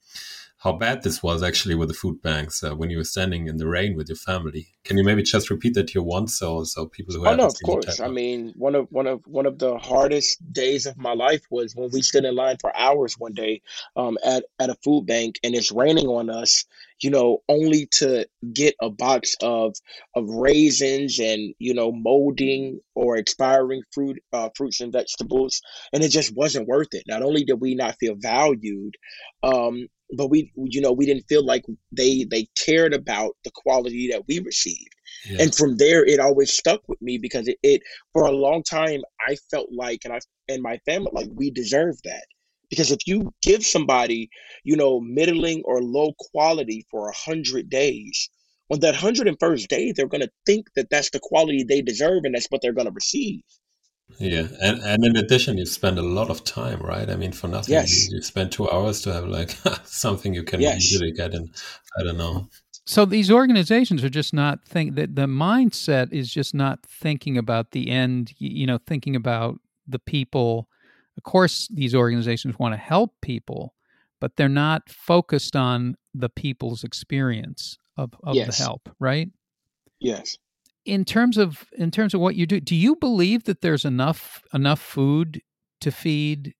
how 0.66 0.72
bad 0.72 1.04
this 1.04 1.22
was 1.22 1.44
actually 1.44 1.76
with 1.76 1.86
the 1.86 1.94
food 1.94 2.20
banks 2.22 2.64
uh, 2.64 2.74
when 2.74 2.90
you 2.90 2.98
were 2.98 3.04
standing 3.04 3.46
in 3.46 3.56
the 3.56 3.68
rain 3.68 3.96
with 3.96 4.08
your 4.08 4.16
family. 4.16 4.66
Can 4.82 4.98
you 4.98 5.04
maybe 5.04 5.22
just 5.22 5.48
repeat 5.48 5.74
that 5.74 5.90
here 5.90 6.02
once, 6.02 6.36
so 6.40 6.64
so 6.64 6.86
people 6.86 7.14
who 7.14 7.24
oh 7.24 7.36
no, 7.36 7.46
of 7.46 7.54
course. 7.64 8.00
I 8.00 8.08
mean, 8.08 8.52
one 8.56 8.74
of 8.74 8.88
one 8.90 9.06
of 9.06 9.20
one 9.26 9.46
of 9.46 9.60
the 9.60 9.78
hardest 9.78 10.30
days 10.52 10.84
of 10.86 10.96
my 10.96 11.12
life 11.12 11.42
was 11.50 11.76
when 11.76 11.90
we 11.92 12.02
stood 12.02 12.24
in 12.24 12.34
line 12.34 12.56
for 12.60 12.76
hours 12.76 13.14
one 13.16 13.32
day 13.32 13.62
um, 13.94 14.18
at 14.24 14.42
at 14.58 14.68
a 14.68 14.74
food 14.82 15.06
bank, 15.06 15.38
and 15.44 15.54
it's 15.54 15.70
raining 15.70 16.08
on 16.08 16.30
us. 16.30 16.64
You 17.00 17.10
know, 17.10 17.38
only 17.48 17.86
to 17.92 18.26
get 18.52 18.74
a 18.80 18.90
box 18.90 19.36
of 19.42 19.74
of 20.14 20.28
raisins 20.28 21.18
and 21.18 21.54
you 21.58 21.74
know 21.74 21.92
molding 21.92 22.80
or 22.94 23.16
expiring 23.16 23.82
fruit 23.92 24.18
uh, 24.32 24.48
fruits 24.56 24.80
and 24.80 24.92
vegetables, 24.92 25.60
and 25.92 26.02
it 26.02 26.08
just 26.08 26.34
wasn't 26.34 26.68
worth 26.68 26.92
it. 26.92 27.04
Not 27.06 27.22
only 27.22 27.44
did 27.44 27.60
we 27.60 27.74
not 27.74 27.96
feel 28.00 28.14
valued, 28.18 28.94
um, 29.42 29.86
but 30.12 30.28
we 30.28 30.52
you 30.56 30.80
know 30.80 30.92
we 30.92 31.06
didn't 31.06 31.26
feel 31.28 31.44
like 31.44 31.64
they 31.92 32.24
they 32.24 32.46
cared 32.56 32.94
about 32.94 33.36
the 33.44 33.50
quality 33.54 34.08
that 34.10 34.22
we 34.28 34.38
received 34.40 34.94
yeah. 35.28 35.42
and 35.42 35.54
from 35.54 35.76
there 35.76 36.04
it 36.04 36.20
always 36.20 36.52
stuck 36.52 36.80
with 36.86 37.00
me 37.02 37.18
because 37.18 37.48
it, 37.48 37.58
it 37.62 37.82
for 38.12 38.26
a 38.26 38.32
long 38.32 38.62
time 38.62 39.00
i 39.26 39.36
felt 39.50 39.68
like 39.72 40.00
and 40.04 40.12
i 40.12 40.20
and 40.48 40.62
my 40.62 40.78
family 40.86 41.10
like 41.12 41.28
we 41.34 41.50
deserve 41.50 41.96
that 42.04 42.24
because 42.70 42.90
if 42.90 43.06
you 43.06 43.32
give 43.42 43.64
somebody 43.64 44.28
you 44.64 44.76
know 44.76 45.00
middling 45.00 45.62
or 45.64 45.82
low 45.82 46.12
quality 46.30 46.84
for 46.90 47.08
a 47.08 47.16
hundred 47.16 47.68
days 47.70 48.28
on 48.70 48.80
that 48.80 48.94
101st 48.94 49.68
day 49.68 49.92
they're 49.92 50.08
going 50.08 50.22
to 50.22 50.30
think 50.44 50.66
that 50.76 50.90
that's 50.90 51.10
the 51.10 51.20
quality 51.22 51.64
they 51.64 51.82
deserve 51.82 52.22
and 52.24 52.34
that's 52.34 52.48
what 52.50 52.60
they're 52.62 52.72
going 52.72 52.86
to 52.86 52.92
receive 52.92 53.42
yeah, 54.18 54.46
and 54.62 54.80
and 54.82 55.04
in 55.04 55.16
addition, 55.16 55.58
you 55.58 55.66
spend 55.66 55.98
a 55.98 56.02
lot 56.02 56.30
of 56.30 56.44
time, 56.44 56.80
right? 56.80 57.10
I 57.10 57.16
mean, 57.16 57.32
for 57.32 57.48
nothing, 57.48 57.72
yes. 57.72 58.08
you, 58.08 58.16
you 58.16 58.22
spend 58.22 58.52
two 58.52 58.70
hours 58.70 59.02
to 59.02 59.12
have 59.12 59.26
like 59.26 59.50
something 59.84 60.32
you 60.32 60.44
can 60.44 60.60
yes. 60.60 60.76
easily 60.78 61.12
get 61.12 61.34
in. 61.34 61.50
I 61.98 62.04
don't 62.04 62.16
know. 62.16 62.48
So 62.84 63.04
these 63.04 63.32
organizations 63.32 64.04
are 64.04 64.08
just 64.08 64.32
not 64.32 64.64
think 64.64 64.94
that 64.94 65.16
the 65.16 65.26
mindset 65.26 66.12
is 66.12 66.32
just 66.32 66.54
not 66.54 66.86
thinking 66.86 67.36
about 67.36 67.72
the 67.72 67.90
end. 67.90 68.32
You 68.38 68.66
know, 68.66 68.78
thinking 68.78 69.16
about 69.16 69.58
the 69.86 69.98
people. 69.98 70.68
Of 71.16 71.22
course, 71.22 71.68
these 71.72 71.94
organizations 71.94 72.58
want 72.58 72.74
to 72.74 72.78
help 72.78 73.14
people, 73.22 73.74
but 74.20 74.36
they're 74.36 74.48
not 74.48 74.88
focused 74.88 75.56
on 75.56 75.96
the 76.14 76.28
people's 76.28 76.84
experience 76.84 77.78
of, 77.96 78.14
of 78.22 78.34
yes. 78.34 78.56
the 78.56 78.62
help, 78.62 78.88
right? 78.98 79.28
Yes 79.98 80.36
in 80.86 81.04
terms 81.04 81.36
of 81.36 81.66
in 81.72 81.90
terms 81.90 82.14
of 82.14 82.20
what 82.20 82.36
you 82.36 82.46
do, 82.46 82.60
do 82.60 82.74
you 82.74 82.96
believe 82.96 83.44
that 83.44 83.60
there's 83.60 83.84
enough 83.84 84.42
enough 84.54 84.80
food 84.80 85.42
to 85.80 85.90
feed 85.90 86.54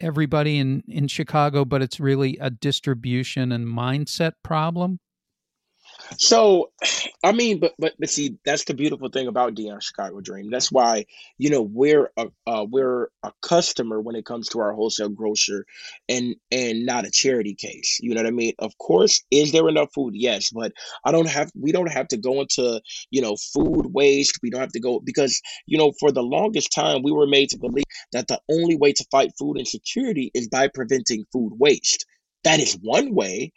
everybody 0.00 0.58
in 0.58 0.82
in 0.88 1.08
Chicago, 1.08 1.64
but 1.64 1.82
it's 1.82 2.00
really 2.00 2.38
a 2.40 2.48
distribution 2.48 3.52
and 3.52 3.66
mindset 3.66 4.32
problem? 4.42 5.00
So, 6.18 6.70
I 7.24 7.32
mean, 7.32 7.58
but 7.60 7.72
but 7.78 7.94
but 7.98 8.08
see, 8.08 8.38
that's 8.44 8.64
the 8.64 8.74
beautiful 8.74 9.08
thing 9.08 9.26
about 9.26 9.54
Dion 9.54 9.80
Chicago 9.80 10.20
Dream. 10.20 10.50
That's 10.50 10.70
why 10.70 11.06
you 11.38 11.50
know 11.50 11.62
we're 11.62 12.10
a 12.16 12.26
uh, 12.46 12.64
we're 12.68 13.08
a 13.22 13.32
customer 13.42 14.00
when 14.00 14.16
it 14.16 14.24
comes 14.24 14.48
to 14.50 14.60
our 14.60 14.72
wholesale 14.72 15.08
grocer, 15.08 15.66
and 16.08 16.36
and 16.50 16.86
not 16.86 17.06
a 17.06 17.10
charity 17.10 17.54
case. 17.54 17.98
You 18.00 18.14
know 18.14 18.20
what 18.22 18.28
I 18.28 18.30
mean? 18.30 18.52
Of 18.58 18.76
course, 18.78 19.22
is 19.30 19.52
there 19.52 19.68
enough 19.68 19.88
food? 19.94 20.14
Yes, 20.14 20.50
but 20.50 20.72
I 21.04 21.12
don't 21.12 21.28
have. 21.28 21.50
We 21.54 21.72
don't 21.72 21.92
have 21.92 22.08
to 22.08 22.16
go 22.16 22.40
into 22.40 22.80
you 23.10 23.22
know 23.22 23.36
food 23.54 23.86
waste. 23.92 24.38
We 24.42 24.50
don't 24.50 24.60
have 24.60 24.72
to 24.72 24.80
go 24.80 25.00
because 25.00 25.40
you 25.66 25.78
know 25.78 25.92
for 25.98 26.12
the 26.12 26.22
longest 26.22 26.72
time 26.72 27.02
we 27.02 27.12
were 27.12 27.26
made 27.26 27.50
to 27.50 27.58
believe 27.58 27.84
that 28.12 28.28
the 28.28 28.40
only 28.50 28.76
way 28.76 28.92
to 28.92 29.04
fight 29.10 29.32
food 29.38 29.58
insecurity 29.58 30.30
is 30.34 30.48
by 30.48 30.68
preventing 30.68 31.24
food 31.32 31.52
waste. 31.58 32.06
That 32.44 32.60
is 32.60 32.78
one 32.80 33.14
way 33.14 33.52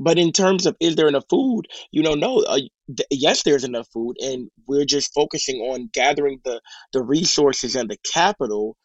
but 0.00 0.18
in 0.18 0.32
terms 0.32 0.66
of 0.66 0.76
is 0.80 0.96
there 0.96 1.08
enough 1.08 1.26
food, 1.30 1.64
you 1.92 2.02
know, 2.02 2.14
no. 2.14 2.40
Uh, 2.40 2.60
th- 2.88 3.06
yes, 3.10 3.44
there's 3.44 3.64
enough 3.64 3.88
food, 3.92 4.16
and 4.20 4.48
we're 4.66 4.86
just 4.86 5.14
focusing 5.14 5.58
on 5.58 5.90
gathering 5.92 6.40
the 6.44 6.60
the 6.92 7.02
resources 7.02 7.76
and 7.76 7.90
the 7.90 7.98
capital 8.12 8.76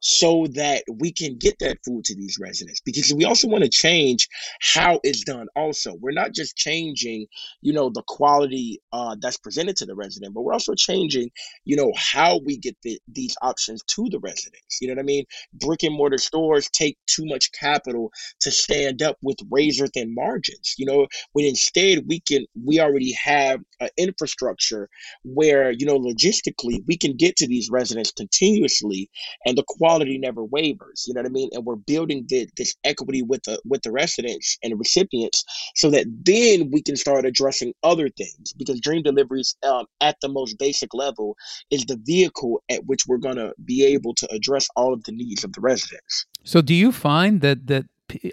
so 0.00 0.46
that 0.54 0.84
we 1.00 1.12
can 1.12 1.36
get 1.38 1.58
that 1.60 1.78
food 1.84 2.04
to 2.04 2.14
these 2.14 2.38
residents. 2.40 2.80
Because 2.80 3.12
we 3.14 3.24
also 3.24 3.48
want 3.48 3.64
to 3.64 3.70
change 3.70 4.28
how 4.60 5.00
it's 5.02 5.24
done 5.24 5.46
also. 5.56 5.94
We're 6.00 6.12
not 6.12 6.32
just 6.32 6.56
changing 6.56 7.26
you 7.62 7.72
know 7.72 7.90
the 7.90 8.02
quality 8.06 8.80
uh, 8.92 9.16
that's 9.20 9.38
presented 9.38 9.76
to 9.76 9.86
the 9.86 9.94
resident 9.94 10.34
but 10.34 10.42
we're 10.42 10.52
also 10.52 10.74
changing 10.74 11.30
you 11.64 11.76
know 11.76 11.92
how 11.96 12.38
we 12.44 12.56
get 12.56 12.76
the, 12.82 12.98
these 13.08 13.36
options 13.42 13.82
to 13.84 14.06
the 14.10 14.18
residents. 14.20 14.78
You 14.80 14.88
know 14.88 14.94
what 14.94 15.00
i 15.00 15.04
mean? 15.04 15.24
Brick 15.54 15.82
and 15.82 15.94
mortar 15.94 16.18
stores 16.18 16.68
take 16.70 16.96
too 17.06 17.24
much 17.26 17.50
capital 17.52 18.10
to 18.40 18.50
stand 18.50 19.02
up 19.02 19.16
with 19.22 19.38
razor 19.50 19.86
thin 19.88 20.14
margins. 20.14 20.74
You 20.78 20.86
know 20.86 21.06
when 21.32 21.44
instead 21.46 22.04
we 22.06 22.20
can 22.20 22.44
we 22.64 22.80
already 22.80 23.12
have 23.12 23.60
an 23.80 23.88
infrastructure 23.96 24.88
where 25.24 25.70
you 25.70 25.86
know 25.86 25.98
logistically 25.98 26.84
we 26.86 26.96
can 26.96 27.16
get 27.16 27.36
to 27.36 27.46
these 27.46 27.70
residents 27.70 28.12
continuously 28.12 29.10
and 29.44 29.56
the 29.56 29.64
quality 29.66 29.95
quality 29.96 30.18
never 30.18 30.44
wavers. 30.44 31.04
You 31.06 31.14
know 31.14 31.22
what 31.22 31.26
I 31.26 31.32
mean? 31.32 31.48
And 31.52 31.64
we're 31.64 31.76
building 31.76 32.26
the, 32.28 32.48
this 32.56 32.74
equity 32.84 33.22
with 33.22 33.42
the 33.44 33.60
with 33.64 33.82
the 33.82 33.92
residents 33.92 34.58
and 34.62 34.72
the 34.72 34.76
recipients, 34.76 35.44
so 35.74 35.90
that 35.90 36.06
then 36.24 36.70
we 36.70 36.82
can 36.82 36.96
start 36.96 37.24
addressing 37.24 37.72
other 37.82 38.08
things. 38.08 38.52
Because 38.56 38.80
Dream 38.80 39.02
Deliveries, 39.02 39.56
um, 39.66 39.86
at 40.00 40.16
the 40.20 40.28
most 40.28 40.58
basic 40.58 40.92
level, 40.94 41.36
is 41.70 41.84
the 41.86 41.98
vehicle 42.04 42.62
at 42.68 42.84
which 42.86 43.06
we're 43.06 43.16
going 43.18 43.36
to 43.36 43.52
be 43.64 43.84
able 43.84 44.14
to 44.14 44.28
address 44.32 44.68
all 44.76 44.92
of 44.92 45.04
the 45.04 45.12
needs 45.12 45.44
of 45.44 45.52
the 45.52 45.60
residents. 45.60 46.26
So, 46.44 46.60
do 46.60 46.74
you 46.74 46.92
find 46.92 47.40
that 47.40 47.66
that 47.66 47.86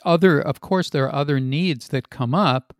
other, 0.06 0.40
of 0.40 0.62
course, 0.62 0.90
there 0.90 1.06
are 1.06 1.16
other 1.16 1.40
needs 1.40 1.88
that 1.90 2.10
come 2.10 2.36
up, 2.36 2.74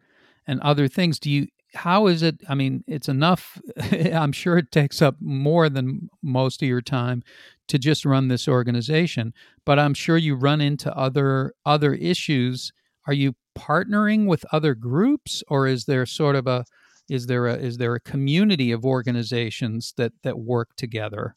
and 0.46 0.60
other 0.62 0.88
things. 0.88 1.20
Do 1.20 1.30
you 1.30 1.48
how 1.76 2.08
is 2.08 2.22
it 2.22 2.42
i 2.48 2.56
mean 2.56 2.84
it's 2.88 3.10
enough 3.10 3.60
i'm 4.14 4.32
sure 4.32 4.58
it 4.58 4.72
takes 4.72 5.02
up 5.02 5.16
more 5.20 5.70
than 5.70 6.10
most 6.22 6.62
of 6.62 6.68
your 6.68 6.82
time 6.82 7.24
to 7.68 7.80
just 7.80 8.06
run 8.06 8.28
this 8.28 8.48
organization 8.48 9.34
but 9.66 9.80
i'm 9.80 9.94
sure 9.94 10.18
you 10.18 10.36
run 10.36 10.62
into 10.62 10.96
other 10.96 11.54
other 11.66 11.94
issues. 11.94 12.72
Are 13.08 13.14
you 13.14 13.36
partnering 13.58 14.28
with 14.28 14.46
other 14.52 14.74
groups 14.74 15.44
or 15.48 15.68
is 15.68 15.86
there 15.86 16.06
sort 16.06 16.36
of 16.36 16.48
a 16.48 16.66
is 17.10 17.28
there 17.28 17.48
a 17.48 17.56
is 17.56 17.78
there 17.78 17.96
a 17.96 18.00
community 18.00 18.72
of 18.72 18.86
organizations 18.86 19.94
that 19.98 20.14
that 20.24 20.40
work 20.40 20.70
together? 20.78 21.36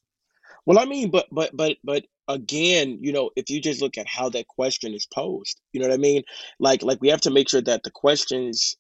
Well 0.65 0.79
i 0.79 0.85
mean 0.85 1.11
but 1.11 1.27
but 1.33 1.57
but 1.57 1.77
but 1.85 2.05
again 2.29 2.99
you 3.01 3.13
know 3.13 3.31
if 3.37 3.51
you 3.51 3.61
just 3.61 3.81
look 3.83 3.99
at 3.99 4.09
how 4.09 4.29
that 4.31 4.49
question 4.49 4.95
is 4.95 5.07
posed 5.07 5.61
you 5.73 5.81
know 5.81 5.89
what 5.89 5.95
i 5.95 5.99
mean? 5.99 6.23
Like 6.59 6.83
like 6.83 7.01
we 7.01 7.09
have 7.09 7.21
to 7.23 7.31
make 7.31 7.49
sure 7.49 7.63
that 7.63 7.83
the 7.83 7.91
questions 7.91 8.77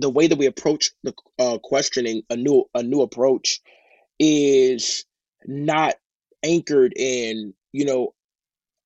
the 0.00 0.10
way 0.10 0.26
that 0.26 0.38
we 0.38 0.46
approach 0.46 0.90
the 1.02 1.14
uh, 1.38 1.58
questioning 1.62 2.22
a 2.30 2.36
new 2.36 2.64
a 2.74 2.82
new 2.82 3.00
approach 3.02 3.60
is 4.18 5.04
not 5.46 5.94
anchored 6.44 6.92
in 6.96 7.54
you 7.72 7.84
know 7.84 8.14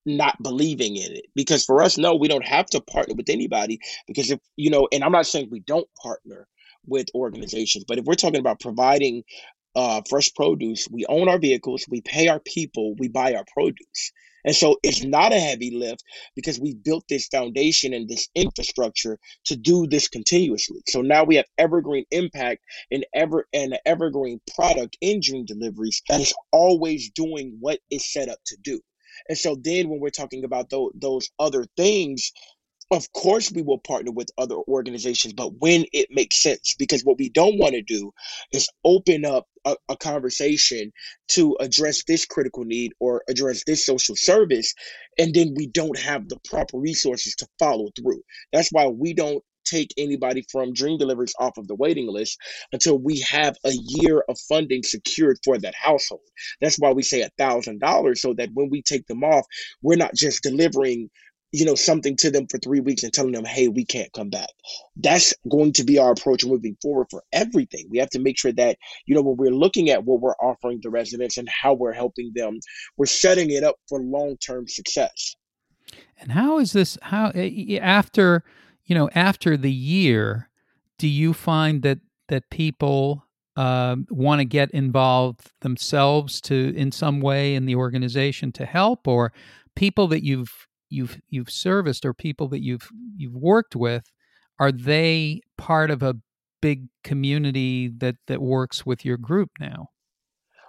not 0.06 0.42
believing 0.42 0.96
in 0.96 1.12
it. 1.12 1.26
Because 1.34 1.64
for 1.64 1.82
us 1.82 1.98
no 1.98 2.14
we 2.14 2.28
don't 2.28 2.44
have 2.44 2.66
to 2.66 2.80
partner 2.80 3.14
with 3.14 3.28
anybody. 3.28 3.80
Because 4.06 4.30
if 4.30 4.40
you 4.56 4.70
know 4.70 4.88
and 4.92 5.04
i'm 5.04 5.12
not 5.12 5.26
saying 5.26 5.48
we 5.50 5.60
don't 5.60 5.88
partner 6.02 6.46
with 6.86 7.08
organizations 7.14 7.84
but 7.86 7.98
if 7.98 8.04
we're 8.04 8.14
talking 8.14 8.40
about 8.40 8.60
providing 8.60 9.22
uh, 9.76 10.00
fresh 10.08 10.32
produce 10.34 10.88
we 10.90 11.04
own 11.08 11.28
our 11.28 11.38
vehicles 11.38 11.84
we 11.88 12.00
pay 12.00 12.28
our 12.28 12.40
people 12.40 12.94
we 12.98 13.08
buy 13.08 13.34
our 13.34 13.44
produce 13.52 14.12
And 14.44 14.54
so 14.54 14.76
it's 14.82 15.04
not 15.04 15.32
a 15.32 15.40
heavy 15.40 15.70
lift 15.70 16.02
because 16.34 16.60
we 16.60 16.74
built 16.74 17.04
this 17.08 17.26
foundation 17.28 17.94
and 17.94 18.08
this 18.08 18.28
infrastructure 18.34 19.18
to 19.46 19.56
do 19.56 19.86
this 19.86 20.08
continuously. 20.08 20.80
So 20.88 21.02
now 21.02 21.24
we 21.24 21.36
have 21.36 21.46
evergreen 21.58 22.04
impact 22.10 22.64
and 22.90 23.04
ever 23.14 23.46
and 23.52 23.74
an 23.74 23.78
evergreen 23.86 24.40
product 24.54 24.96
in 25.00 25.20
dream 25.22 25.44
deliveries 25.44 26.02
that 26.08 26.20
is 26.20 26.34
always 26.52 27.10
doing 27.10 27.56
what 27.60 27.80
it's 27.90 28.12
set 28.12 28.28
up 28.28 28.38
to 28.46 28.56
do. 28.62 28.80
And 29.28 29.36
so 29.36 29.56
then 29.60 29.88
when 29.88 30.00
we're 30.00 30.10
talking 30.10 30.44
about 30.44 30.70
those, 30.70 30.92
those 30.94 31.30
other 31.38 31.66
things, 31.76 32.32
of 32.90 33.12
course 33.12 33.52
we 33.52 33.62
will 33.62 33.78
partner 33.78 34.12
with 34.12 34.30
other 34.38 34.56
organizations 34.68 35.34
but 35.34 35.52
when 35.60 35.84
it 35.92 36.08
makes 36.10 36.42
sense 36.42 36.74
because 36.78 37.02
what 37.04 37.18
we 37.18 37.28
don't 37.28 37.58
want 37.58 37.74
to 37.74 37.82
do 37.82 38.12
is 38.52 38.68
open 38.84 39.24
up 39.24 39.46
a, 39.64 39.76
a, 39.88 39.96
conversation 39.96 40.90
to 41.28 41.56
address 41.60 42.04
this 42.04 42.24
critical 42.24 42.64
need 42.64 42.92
or 42.98 43.22
address 43.28 43.62
this 43.66 43.84
social 43.84 44.16
service 44.16 44.74
and 45.18 45.34
then 45.34 45.54
we 45.56 45.66
don't 45.66 45.98
have 45.98 46.28
the 46.28 46.38
proper 46.48 46.78
resources 46.78 47.34
to 47.36 47.46
follow 47.58 47.88
through. 47.96 48.22
That's 48.52 48.70
why 48.70 48.86
we 48.86 49.14
don't 49.14 49.42
take 49.64 49.92
anybody 49.98 50.44
from 50.50 50.72
dream 50.72 50.98
deliveries 50.98 51.34
off 51.38 51.58
of 51.58 51.68
the 51.68 51.74
waiting 51.74 52.08
list 52.08 52.38
until 52.72 52.98
we 52.98 53.20
have 53.20 53.56
a 53.64 53.72
year 53.72 54.24
of 54.28 54.38
funding 54.48 54.82
secured 54.82 55.38
for 55.44 55.58
that 55.58 55.74
household. 55.74 56.22
That's 56.60 56.78
why 56.78 56.92
we 56.92 57.02
say 57.02 57.20
a 57.20 57.30
thousand 57.38 57.80
dollars 57.80 58.22
so 58.22 58.34
that 58.34 58.50
when 58.54 58.70
we 58.70 58.82
take 58.82 59.06
them 59.06 59.22
off 59.22 59.44
we're 59.82 59.96
not 59.96 60.14
just 60.14 60.42
delivering 60.42 61.10
you 61.52 61.64
know 61.64 61.74
something 61.74 62.16
to 62.16 62.30
them 62.30 62.46
for 62.46 62.58
three 62.58 62.80
weeks 62.80 63.02
and 63.02 63.12
telling 63.12 63.32
them 63.32 63.44
hey 63.44 63.68
we 63.68 63.84
can't 63.84 64.12
come 64.12 64.30
back. 64.30 64.50
That's 64.96 65.34
going 65.48 65.72
to 65.74 65.84
be 65.84 65.98
our 65.98 66.12
approach 66.12 66.44
moving 66.44 66.76
forward 66.80 67.08
for 67.10 67.22
everything. 67.32 67.86
We 67.90 67.98
have 67.98 68.10
to 68.10 68.20
make 68.20 68.38
sure 68.38 68.52
that 68.52 68.78
you 69.06 69.14
know 69.14 69.22
when 69.22 69.36
we're 69.36 69.50
looking 69.50 69.90
at 69.90 70.04
what 70.04 70.20
we're 70.20 70.36
offering 70.36 70.80
the 70.82 70.90
residents 70.90 71.36
and 71.36 71.48
how 71.48 71.74
we're 71.74 71.92
helping 71.92 72.32
them 72.34 72.60
we're 72.96 73.06
setting 73.06 73.50
it 73.50 73.64
up 73.64 73.76
for 73.88 74.00
long-term 74.00 74.68
success. 74.68 75.36
And 76.18 76.32
how 76.32 76.58
is 76.58 76.72
this 76.72 76.98
how 77.02 77.32
after 77.80 78.44
you 78.84 78.94
know 78.94 79.10
after 79.14 79.56
the 79.56 79.72
year 79.72 80.50
do 80.98 81.08
you 81.08 81.32
find 81.32 81.82
that 81.82 81.98
that 82.28 82.50
people 82.50 83.24
uh, 83.56 83.96
want 84.10 84.38
to 84.38 84.44
get 84.44 84.70
involved 84.70 85.50
themselves 85.60 86.40
to 86.42 86.74
in 86.76 86.92
some 86.92 87.20
way 87.20 87.54
in 87.54 87.66
the 87.66 87.74
organization 87.74 88.52
to 88.52 88.66
help? 88.66 89.08
Or 89.08 89.32
people 89.74 90.06
that 90.08 90.22
you've 90.22 90.68
you've 90.90 91.20
you've 91.28 91.50
serviced 91.50 92.04
or 92.04 92.12
people 92.12 92.48
that 92.48 92.62
you've 92.62 92.88
you've 93.16 93.36
worked 93.36 93.76
with 93.76 94.10
are 94.58 94.72
they 94.72 95.40
part 95.56 95.90
of 95.90 96.02
a 96.02 96.16
big 96.60 96.88
community 97.04 97.88
that 97.88 98.16
that 98.26 98.42
works 98.42 98.84
with 98.84 99.04
your 99.04 99.16
group 99.16 99.50
now 99.58 99.88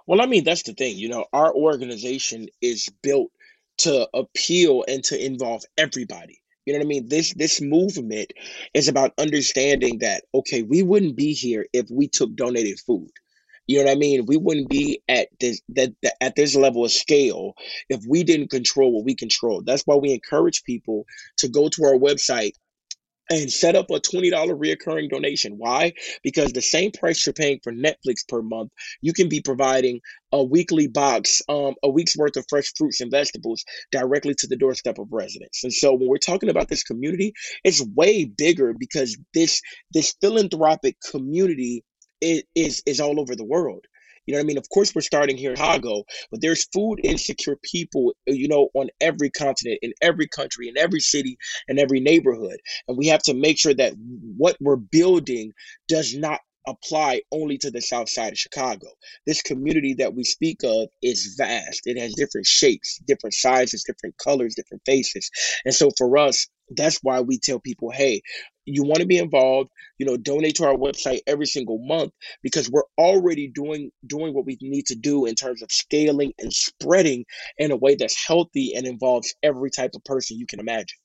well 0.07 0.21
i 0.21 0.25
mean 0.25 0.43
that's 0.43 0.63
the 0.63 0.73
thing 0.73 0.97
you 0.97 1.09
know 1.09 1.25
our 1.33 1.53
organization 1.53 2.47
is 2.61 2.89
built 3.03 3.29
to 3.77 4.07
appeal 4.13 4.85
and 4.87 5.03
to 5.03 5.25
involve 5.25 5.63
everybody 5.77 6.41
you 6.65 6.73
know 6.73 6.79
what 6.79 6.85
I 6.85 6.87
mean? 6.87 7.09
This 7.09 7.33
this 7.33 7.59
movement 7.59 8.33
is 8.73 8.87
about 8.87 9.13
understanding 9.17 9.99
that 9.99 10.23
okay, 10.33 10.61
we 10.61 10.83
wouldn't 10.83 11.15
be 11.15 11.33
here 11.33 11.65
if 11.73 11.89
we 11.89 12.07
took 12.07 12.35
donated 12.35 12.79
food. 12.79 13.09
You 13.67 13.79
know 13.79 13.85
what 13.85 13.91
I 13.91 13.95
mean? 13.95 14.25
We 14.25 14.37
wouldn't 14.37 14.69
be 14.69 15.01
at 15.07 15.27
this 15.39 15.61
that, 15.69 15.93
that 16.03 16.15
at 16.21 16.35
this 16.35 16.55
level 16.55 16.83
of 16.83 16.91
scale 16.91 17.53
if 17.89 18.03
we 18.07 18.23
didn't 18.23 18.49
control 18.49 18.91
what 18.91 19.05
we 19.05 19.15
control. 19.15 19.61
That's 19.65 19.83
why 19.83 19.95
we 19.95 20.13
encourage 20.13 20.63
people 20.63 21.05
to 21.37 21.47
go 21.47 21.69
to 21.69 21.83
our 21.85 21.93
website 21.93 22.53
and 23.31 23.51
set 23.51 23.75
up 23.75 23.89
a 23.89 23.99
$20 23.99 24.31
reoccurring 24.31 25.09
donation. 25.09 25.53
Why? 25.57 25.93
Because 26.21 26.51
the 26.51 26.61
same 26.61 26.91
price 26.91 27.25
you're 27.25 27.33
paying 27.33 27.59
for 27.63 27.71
Netflix 27.71 28.27
per 28.27 28.41
month, 28.41 28.71
you 29.01 29.13
can 29.13 29.29
be 29.29 29.41
providing 29.41 30.01
a 30.33 30.43
weekly 30.43 30.87
box, 30.87 31.41
um, 31.47 31.75
a 31.83 31.89
week's 31.89 32.17
worth 32.17 32.35
of 32.35 32.45
fresh 32.49 32.71
fruits 32.77 32.99
and 32.99 33.09
vegetables 33.09 33.63
directly 33.91 34.33
to 34.37 34.47
the 34.47 34.57
doorstep 34.57 34.99
of 34.99 35.07
residents. 35.11 35.63
And 35.63 35.73
so 35.73 35.93
when 35.93 36.09
we're 36.09 36.17
talking 36.17 36.49
about 36.49 36.67
this 36.67 36.83
community, 36.83 37.33
it's 37.63 37.85
way 37.95 38.25
bigger 38.25 38.73
because 38.77 39.17
this 39.33 39.61
this 39.93 40.13
philanthropic 40.21 40.97
community 41.09 41.83
is, 42.21 42.43
is, 42.55 42.83
is 42.85 42.99
all 42.99 43.19
over 43.19 43.35
the 43.35 43.45
world. 43.45 43.85
You 44.25 44.33
know 44.33 44.39
what 44.39 44.43
I 44.43 44.47
mean? 44.47 44.57
Of 44.57 44.69
course, 44.69 44.93
we're 44.93 45.01
starting 45.01 45.35
here 45.35 45.51
in 45.51 45.55
Chicago, 45.55 46.03
but 46.29 46.41
there's 46.41 46.65
food 46.65 46.99
insecure 47.03 47.57
people, 47.63 48.13
uh, 48.29 48.33
you 48.33 48.47
know, 48.47 48.69
on 48.75 48.89
every 49.01 49.31
continent, 49.31 49.79
in 49.81 49.93
every 50.01 50.27
country, 50.27 50.67
in 50.67 50.77
every 50.77 50.99
city, 50.99 51.37
in 51.67 51.79
every 51.79 51.99
neighborhood. 51.99 52.59
And 52.87 52.97
we 52.97 53.07
have 53.07 53.23
to 53.23 53.33
make 53.33 53.57
sure 53.57 53.73
that 53.73 53.93
what 54.37 54.57
we're 54.61 54.75
building 54.75 55.53
does 55.87 56.15
not 56.15 56.39
apply 56.67 57.21
only 57.31 57.57
to 57.59 57.71
the 57.71 57.81
south 57.81 58.09
side 58.09 58.33
of 58.33 58.37
Chicago. 58.37 58.87
This 59.25 59.41
community 59.41 59.93
that 59.95 60.13
we 60.13 60.23
speak 60.23 60.59
of 60.63 60.89
is 61.01 61.35
vast. 61.37 61.81
It 61.85 61.97
has 61.99 62.13
different 62.13 62.47
shapes, 62.47 62.99
different 63.07 63.33
sizes, 63.33 63.83
different 63.83 64.17
colors, 64.17 64.55
different 64.55 64.83
faces. 64.85 65.29
And 65.65 65.73
so 65.73 65.89
for 65.97 66.17
us, 66.17 66.47
that's 66.75 66.99
why 67.01 67.19
we 67.21 67.37
tell 67.37 67.59
people, 67.59 67.91
hey, 67.91 68.21
you 68.65 68.83
want 68.83 68.99
to 68.99 69.07
be 69.07 69.17
involved, 69.17 69.69
you 69.97 70.05
know, 70.05 70.17
donate 70.17 70.55
to 70.55 70.65
our 70.65 70.75
website 70.75 71.19
every 71.27 71.47
single 71.47 71.79
month 71.79 72.11
because 72.43 72.69
we're 72.69 72.83
already 72.97 73.47
doing 73.47 73.91
doing 74.05 74.33
what 74.33 74.45
we 74.45 74.57
need 74.61 74.85
to 74.85 74.95
do 74.95 75.25
in 75.25 75.35
terms 75.35 75.61
of 75.61 75.71
scaling 75.71 76.33
and 76.39 76.53
spreading 76.53 77.25
in 77.57 77.71
a 77.71 77.75
way 77.75 77.95
that's 77.95 78.25
healthy 78.25 78.73
and 78.75 78.85
involves 78.85 79.33
every 79.43 79.71
type 79.71 79.91
of 79.95 80.03
person 80.03 80.37
you 80.37 80.45
can 80.45 80.59
imagine. 80.59 80.97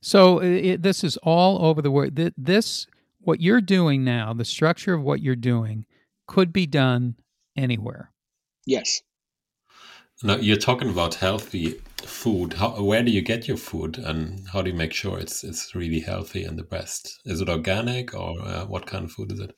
So 0.00 0.38
it, 0.38 0.82
this 0.82 1.04
is 1.04 1.16
all 1.18 1.64
over 1.64 1.82
the 1.82 1.90
world. 1.90 2.18
This 2.36 2.86
what 3.26 3.40
you're 3.40 3.60
doing 3.60 4.04
now, 4.04 4.32
the 4.32 4.44
structure 4.44 4.94
of 4.94 5.02
what 5.02 5.20
you're 5.20 5.36
doing 5.36 5.84
could 6.26 6.52
be 6.52 6.66
done 6.66 7.16
anywhere. 7.56 8.12
Yes. 8.66 9.02
Now 10.22 10.36
you're 10.36 10.56
talking 10.56 10.88
about 10.88 11.16
healthy 11.16 11.80
food. 11.98 12.54
How, 12.54 12.82
where 12.82 13.02
do 13.02 13.10
you 13.10 13.20
get 13.20 13.46
your 13.46 13.58
food, 13.58 13.98
and 13.98 14.46
how 14.52 14.62
do 14.62 14.70
you 14.70 14.76
make 14.76 14.94
sure 14.94 15.18
it's 15.18 15.44
it's 15.44 15.74
really 15.74 16.00
healthy 16.00 16.44
and 16.44 16.58
the 16.58 16.62
best? 16.62 17.20
Is 17.26 17.40
it 17.40 17.48
organic, 17.50 18.14
or 18.14 18.40
uh, 18.40 18.64
what 18.64 18.86
kind 18.86 19.04
of 19.04 19.12
food 19.12 19.32
is 19.32 19.40
it? 19.40 19.54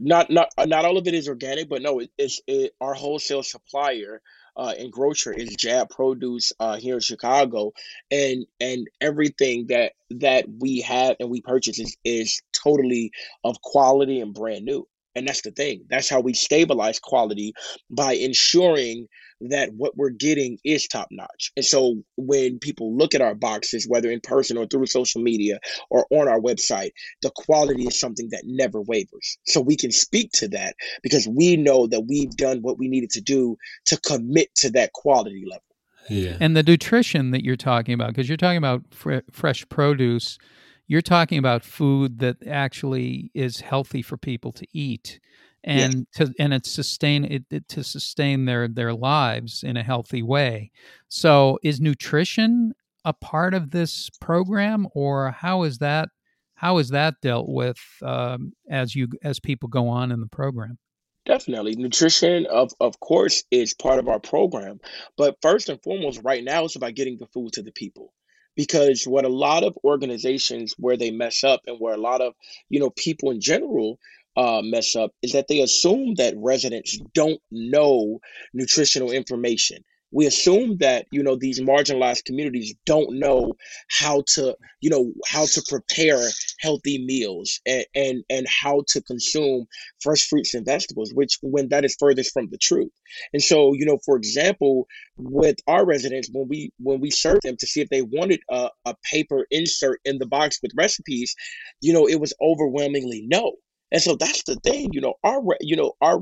Not 0.00 0.28
not 0.30 0.48
uh, 0.58 0.64
not 0.64 0.84
all 0.84 0.96
of 0.96 1.06
it 1.06 1.14
is 1.14 1.28
organic, 1.28 1.68
but 1.68 1.82
no, 1.82 2.00
it, 2.00 2.10
it's 2.18 2.40
it, 2.48 2.72
our 2.80 2.94
wholesale 2.94 3.44
supplier 3.44 4.20
uh, 4.56 4.74
and 4.78 4.92
grocer 4.92 5.32
is 5.32 5.54
Jab 5.56 5.90
Produce 5.90 6.52
uh, 6.60 6.76
here 6.76 6.94
in 6.94 7.00
Chicago, 7.00 7.72
and 8.10 8.46
and 8.60 8.88
everything 9.00 9.66
that 9.68 9.92
that 10.10 10.46
we 10.60 10.80
have 10.82 11.16
and 11.20 11.30
we 11.30 11.40
purchase 11.40 11.78
is, 11.78 11.96
is 12.04 12.42
totally 12.52 13.10
of 13.44 13.60
quality 13.62 14.20
and 14.20 14.34
brand 14.34 14.64
new. 14.64 14.86
And 15.14 15.28
that's 15.28 15.42
the 15.42 15.50
thing. 15.50 15.84
That's 15.90 16.08
how 16.08 16.20
we 16.20 16.32
stabilize 16.32 16.98
quality 16.98 17.52
by 17.90 18.14
ensuring 18.14 19.08
that 19.50 19.72
what 19.74 19.96
we're 19.96 20.10
getting 20.10 20.58
is 20.64 20.86
top 20.86 21.08
notch. 21.10 21.52
And 21.56 21.64
so 21.64 22.02
when 22.16 22.58
people 22.58 22.96
look 22.96 23.14
at 23.14 23.20
our 23.20 23.34
boxes, 23.34 23.86
whether 23.88 24.10
in 24.10 24.20
person 24.20 24.56
or 24.56 24.66
through 24.66 24.86
social 24.86 25.22
media 25.22 25.58
or 25.90 26.06
on 26.10 26.28
our 26.28 26.40
website, 26.40 26.90
the 27.22 27.30
quality 27.34 27.84
is 27.84 27.98
something 27.98 28.28
that 28.30 28.42
never 28.44 28.80
wavers. 28.80 29.38
So 29.44 29.60
we 29.60 29.76
can 29.76 29.90
speak 29.90 30.30
to 30.34 30.48
that 30.48 30.76
because 31.02 31.26
we 31.26 31.56
know 31.56 31.86
that 31.86 32.06
we've 32.08 32.36
done 32.36 32.58
what 32.62 32.78
we 32.78 32.88
needed 32.88 33.10
to 33.10 33.20
do 33.20 33.56
to 33.86 34.00
commit 34.00 34.54
to 34.56 34.70
that 34.72 34.92
quality 34.92 35.44
level. 35.48 35.64
Yeah. 36.08 36.36
And 36.40 36.56
the 36.56 36.62
nutrition 36.62 37.30
that 37.30 37.44
you're 37.44 37.56
talking 37.56 37.94
about, 37.94 38.08
because 38.08 38.28
you're 38.28 38.36
talking 38.36 38.58
about 38.58 38.82
fr- 38.90 39.18
fresh 39.30 39.68
produce, 39.68 40.38
you're 40.86 41.00
talking 41.00 41.38
about 41.38 41.64
food 41.64 42.18
that 42.18 42.36
actually 42.46 43.30
is 43.34 43.60
healthy 43.60 44.02
for 44.02 44.16
people 44.16 44.52
to 44.52 44.66
eat 44.72 45.20
and 45.64 46.06
to 46.14 46.32
and 46.38 46.52
it's 46.52 46.70
sustain 46.70 47.24
it, 47.24 47.44
it, 47.50 47.68
to 47.68 47.84
sustain 47.84 48.44
their 48.44 48.68
their 48.68 48.92
lives 48.92 49.62
in 49.62 49.76
a 49.76 49.82
healthy 49.82 50.22
way. 50.22 50.70
So 51.08 51.58
is 51.62 51.80
nutrition 51.80 52.74
a 53.04 53.12
part 53.12 53.54
of 53.54 53.70
this 53.70 54.10
program, 54.20 54.86
or 54.94 55.30
how 55.30 55.62
is 55.62 55.78
that 55.78 56.08
how 56.54 56.78
is 56.78 56.90
that 56.90 57.14
dealt 57.20 57.48
with 57.48 57.78
um, 58.02 58.52
as 58.70 58.94
you 58.94 59.08
as 59.22 59.40
people 59.40 59.68
go 59.68 59.88
on 59.88 60.12
in 60.12 60.20
the 60.20 60.26
program? 60.26 60.78
Definitely. 61.24 61.76
Nutrition, 61.76 62.46
of, 62.46 62.72
of 62.80 62.98
course, 62.98 63.44
is 63.50 63.74
part 63.74 64.00
of 64.00 64.08
our 64.08 64.18
program. 64.18 64.80
But 65.16 65.36
first 65.40 65.68
and 65.68 65.80
foremost, 65.80 66.20
right 66.24 66.42
now, 66.42 66.64
it's 66.64 66.74
about 66.74 66.94
getting 66.94 67.18
the 67.18 67.28
food 67.28 67.52
to 67.52 67.62
the 67.62 67.70
people. 67.70 68.12
Because 68.56 69.04
what 69.04 69.24
a 69.24 69.30
lot 69.30 69.62
of 69.62 69.78
organizations 69.82 70.74
where 70.78 70.96
they 70.96 71.10
mess 71.10 71.42
up 71.42 71.62
and 71.66 71.78
where 71.78 71.94
a 71.94 72.00
lot 72.00 72.20
of, 72.20 72.34
you 72.68 72.80
know, 72.80 72.90
people 72.90 73.30
in 73.30 73.40
general 73.40 73.98
uh, 74.36 74.62
mess 74.64 74.96
up 74.96 75.12
is 75.22 75.32
that 75.32 75.48
they 75.48 75.60
assume 75.60 76.14
that 76.14 76.34
residents 76.36 76.98
don't 77.14 77.40
know 77.50 78.18
nutritional 78.54 79.10
information. 79.10 79.78
We 80.14 80.26
assume 80.26 80.76
that 80.78 81.06
you 81.10 81.22
know 81.22 81.36
these 81.36 81.58
marginalized 81.58 82.26
communities 82.26 82.74
don't 82.84 83.18
know 83.18 83.54
how 83.88 84.22
to 84.34 84.54
you 84.82 84.90
know 84.90 85.10
how 85.26 85.46
to 85.46 85.62
prepare 85.66 86.20
healthy 86.60 87.02
meals 87.02 87.60
and 87.66 87.86
and, 87.94 88.22
and 88.28 88.46
how 88.46 88.84
to 88.88 89.00
consume 89.02 89.64
fresh 90.02 90.28
fruits 90.28 90.52
and 90.52 90.66
vegetables, 90.66 91.14
which 91.14 91.38
when 91.42 91.70
that 91.70 91.86
is 91.86 91.96
furthest 91.98 92.34
from 92.34 92.48
the 92.50 92.58
truth. 92.58 92.92
And 93.32 93.42
so 93.42 93.72
you 93.72 93.86
know, 93.86 93.98
for 94.04 94.16
example, 94.16 94.86
with 95.16 95.56
our 95.66 95.86
residents, 95.86 96.28
when 96.30 96.46
we 96.46 96.70
when 96.78 97.00
we 97.00 97.10
served 97.10 97.44
them 97.44 97.56
to 97.58 97.66
see 97.66 97.80
if 97.80 97.88
they 97.88 98.02
wanted 98.02 98.40
a, 98.50 98.68
a 98.84 98.94
paper 99.10 99.46
insert 99.50 99.98
in 100.04 100.18
the 100.18 100.26
box 100.26 100.58
with 100.62 100.72
recipes, 100.76 101.34
you 101.80 101.94
know, 101.94 102.06
it 102.06 102.20
was 102.20 102.34
overwhelmingly 102.42 103.24
no 103.26 103.52
and 103.92 104.02
so 104.02 104.16
that's 104.16 104.44
the 104.44 104.56
thing, 104.56 104.90
you 104.92 105.00
know, 105.00 105.14
our 105.24 105.42
you 105.60 105.76
know 105.76 105.92
our 106.00 106.20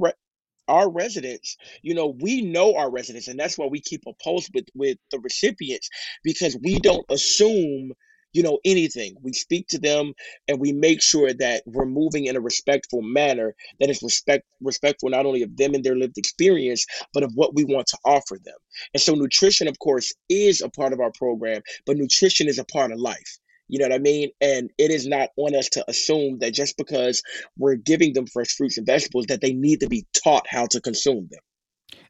our 0.69 0.91
residents, 0.91 1.57
you 1.83 1.95
know, 1.95 2.15
we 2.21 2.43
know 2.43 2.77
our 2.77 2.91
residents, 2.91 3.29
and 3.29 3.39
that's 3.39 3.59
why 3.59 3.67
we 3.67 3.81
keep 3.81 4.03
a 4.07 4.13
pulse 4.23 4.51
with 4.55 4.67
with 4.75 4.99
the 5.13 5.21
recipients 5.21 5.89
because 6.25 6.57
we 6.63 6.79
don't 6.81 7.07
assume 7.11 7.93
you 8.33 8.43
know 8.43 8.59
anything. 8.65 9.17
We 9.23 9.33
speak 9.33 9.69
to 9.69 9.79
them 9.79 10.15
and 10.49 10.61
we 10.61 10.73
make 10.73 11.03
sure 11.03 11.33
that 11.35 11.63
we're 11.67 11.87
moving 11.87 12.27
in 12.27 12.37
a 12.37 12.41
respectful 12.41 13.03
manner 13.03 13.55
that 13.81 13.91
is 13.91 14.03
respect 14.03 14.45
respectful 14.61 15.11
not 15.11 15.27
only 15.27 15.43
of 15.43 15.57
them 15.57 15.75
and 15.75 15.85
their 15.85 15.97
lived 15.97 16.19
experience 16.19 16.87
but 17.15 17.23
of 17.25 17.33
what 17.35 17.55
we 17.55 17.65
want 17.65 17.87
to 17.89 17.99
offer 18.05 18.39
them. 18.45 18.59
And 18.95 19.01
so 19.01 19.15
nutrition 19.15 19.69
of 19.69 19.79
course 19.81 20.13
is 20.29 20.61
a 20.61 20.69
part 20.69 20.93
of 20.93 21.01
our 21.01 21.13
program 21.13 21.63
but 21.87 21.97
nutrition 21.97 22.49
is 22.49 22.59
a 22.59 22.65
part 22.65 22.93
of 22.93 22.99
life 23.01 23.39
you 23.71 23.79
know 23.79 23.87
what 23.87 23.95
I 23.95 23.99
mean? 23.99 24.31
And 24.41 24.71
it 24.79 24.91
is 24.91 25.07
not 25.07 25.31
on 25.37 25.55
us 25.55 25.69
to 25.71 25.85
assume 25.89 26.39
that 26.41 26.53
just 26.53 26.77
because 26.77 27.23
we're 27.57 27.77
giving 27.77 28.13
them 28.13 28.27
fresh 28.27 28.55
fruits 28.57 28.77
and 28.77 28.87
vegetables 28.87 29.27
that 29.27 29.41
they 29.41 29.53
need 29.53 29.81
to 29.81 29.89
be 29.89 30.07
taught 30.13 30.47
how 30.49 30.67
to 30.67 30.81
consume 30.81 31.29
them. 31.31 31.41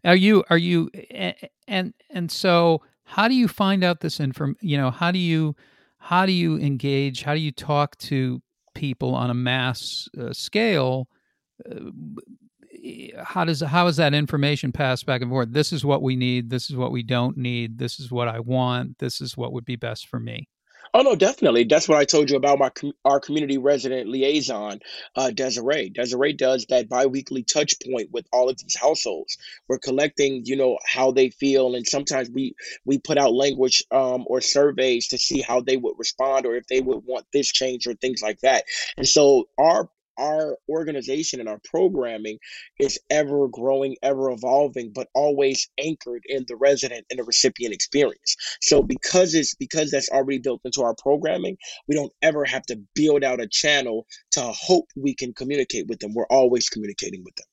Are 0.05 0.17
you 0.17 0.45
are 0.49 0.59
you 0.59 0.91
and 1.69 1.95
and 2.09 2.31
so 2.31 2.83
how 3.05 3.29
do 3.29 3.35
you 3.35 3.49
find 3.49 3.85
out 3.85 4.01
this 4.01 4.21
inform 4.21 4.57
you 4.61 4.77
know 4.77 4.91
how 4.91 5.11
do 5.11 5.19
you 5.19 5.55
how 5.99 6.25
do 6.25 6.33
you 6.33 6.57
engage 6.59 7.23
how 7.23 7.35
do 7.35 7.41
you 7.41 7.53
talk 7.53 7.97
to 7.99 8.41
people 8.75 9.15
on 9.15 9.31
a 9.31 9.35
mass 9.35 10.09
uh, 10.19 10.33
scale 10.33 11.09
uh, 11.71 11.91
how 13.23 13.45
does 13.45 13.61
how 13.61 13.87
is 13.87 13.97
that 13.97 14.15
information 14.15 14.73
passed 14.73 15.05
back 15.05 15.21
and 15.21 15.31
forth 15.31 15.53
this 15.53 15.73
is 15.73 15.85
what 15.85 16.03
we 16.03 16.17
need 16.17 16.49
this 16.49 16.71
is 16.71 16.77
what 16.77 16.93
we 16.93 17.03
don't 17.03 17.37
need 17.37 17.79
this 17.79 18.01
is 18.01 18.11
what 18.11 18.29
i 18.29 18.39
want 18.41 18.97
this 18.99 19.21
is 19.21 19.37
what 19.37 19.53
would 19.53 19.65
be 19.65 19.77
best 19.77 20.07
for 20.07 20.19
me 20.21 20.49
Oh 20.93 21.03
no, 21.03 21.15
definitely. 21.15 21.65
That's 21.65 21.89
what 21.89 21.99
I 21.99 22.05
told 22.05 22.31
you 22.31 22.37
about 22.37 22.59
my 22.59 22.71
our 23.05 23.21
community 23.21 23.59
resident 23.59 24.09
liaison, 24.09 24.81
uh, 25.15 25.31
Desiree. 25.31 25.91
Desiree 25.91 26.33
does 26.33 26.67
that 26.69 26.89
biweekly 26.89 27.45
touch 27.45 27.75
point 27.85 28.11
with 28.11 28.27
all 28.33 28.49
of 28.49 28.59
these 28.59 28.77
households. 28.77 29.39
We're 29.69 29.79
collecting, 29.79 30.43
you 30.47 30.57
know, 30.57 30.79
how 30.85 31.13
they 31.13 31.31
feel, 31.31 31.77
and 31.77 31.87
sometimes 31.87 32.29
we 32.29 32.55
we 32.85 32.99
put 32.99 33.19
out 33.19 33.33
language 33.33 33.85
um, 33.93 34.25
or 34.27 34.41
surveys 34.41 35.07
to 35.09 35.19
see 35.19 35.41
how 35.41 35.61
they 35.61 35.77
would 35.77 35.95
respond 35.97 36.45
or 36.45 36.57
if 36.57 36.67
they 36.67 36.81
would 36.81 37.05
want 37.05 37.27
this 37.33 37.53
change 37.53 37.87
or 37.87 37.95
things 37.95 38.21
like 38.21 38.41
that. 38.41 38.65
And 38.97 39.09
so 39.09 39.49
our 39.59 39.89
our 40.21 40.57
organization 40.69 41.41
and 41.41 41.49
our 41.49 41.61
programming 41.65 42.39
is 42.79 42.99
ever 43.11 43.49
growing, 43.49 43.97
ever 44.03 44.31
evolving, 44.31 44.93
but 44.95 45.09
always 45.15 45.69
anchored 45.83 46.23
in 46.27 46.45
the 46.47 46.57
resident 46.57 47.07
and 47.11 47.19
the 47.19 47.25
recipient 47.25 47.75
experience. 47.75 48.37
So 48.61 48.83
because 48.83 49.35
it's 49.35 49.55
because 49.55 49.91
that's 49.91 50.11
already 50.11 50.39
built 50.39 50.61
into 50.65 50.83
our 50.83 50.95
programming, 51.03 51.57
we 51.89 51.95
don't 51.95 52.13
ever 52.23 52.45
have 52.45 52.63
to 52.67 52.81
build 52.95 53.25
out 53.25 53.41
a 53.41 53.49
channel 53.49 54.07
to 54.33 54.43
hope 54.43 54.87
we 54.97 55.15
can 55.15 55.33
communicate 55.33 55.87
with 55.89 55.99
them. 56.01 56.15
We're 56.15 56.27
always 56.27 56.69
communicating 56.69 57.25
with 57.25 57.35
them. 57.37 57.47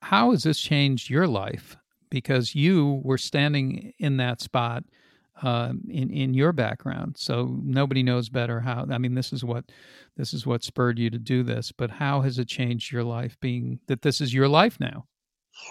How 0.00 0.30
has 0.30 0.44
this 0.44 0.60
changed 0.60 1.10
your 1.10 1.26
life? 1.26 1.76
Because 2.10 2.54
you 2.54 3.00
were 3.04 3.18
standing 3.18 3.92
in 3.98 4.18
that 4.18 4.40
spot 4.40 4.84
uh, 5.40 5.72
in 5.88 6.10
in 6.10 6.34
your 6.34 6.52
background. 6.52 7.16
So 7.18 7.58
nobody 7.62 8.02
knows 8.02 8.28
better 8.28 8.60
how. 8.60 8.86
I 8.90 8.98
mean, 8.98 9.14
this 9.14 9.32
is 9.32 9.44
what 9.44 9.64
this 10.16 10.34
is 10.34 10.46
what 10.46 10.62
spurred 10.62 10.98
you 10.98 11.10
to 11.10 11.18
do 11.18 11.42
this. 11.42 11.72
But 11.72 11.90
how 11.90 12.20
has 12.20 12.38
it 12.38 12.48
changed 12.48 12.92
your 12.92 13.04
life? 13.04 13.36
Being 13.40 13.80
that 13.86 14.02
this 14.02 14.20
is 14.20 14.34
your 14.34 14.48
life 14.48 14.78
now. 14.78 15.06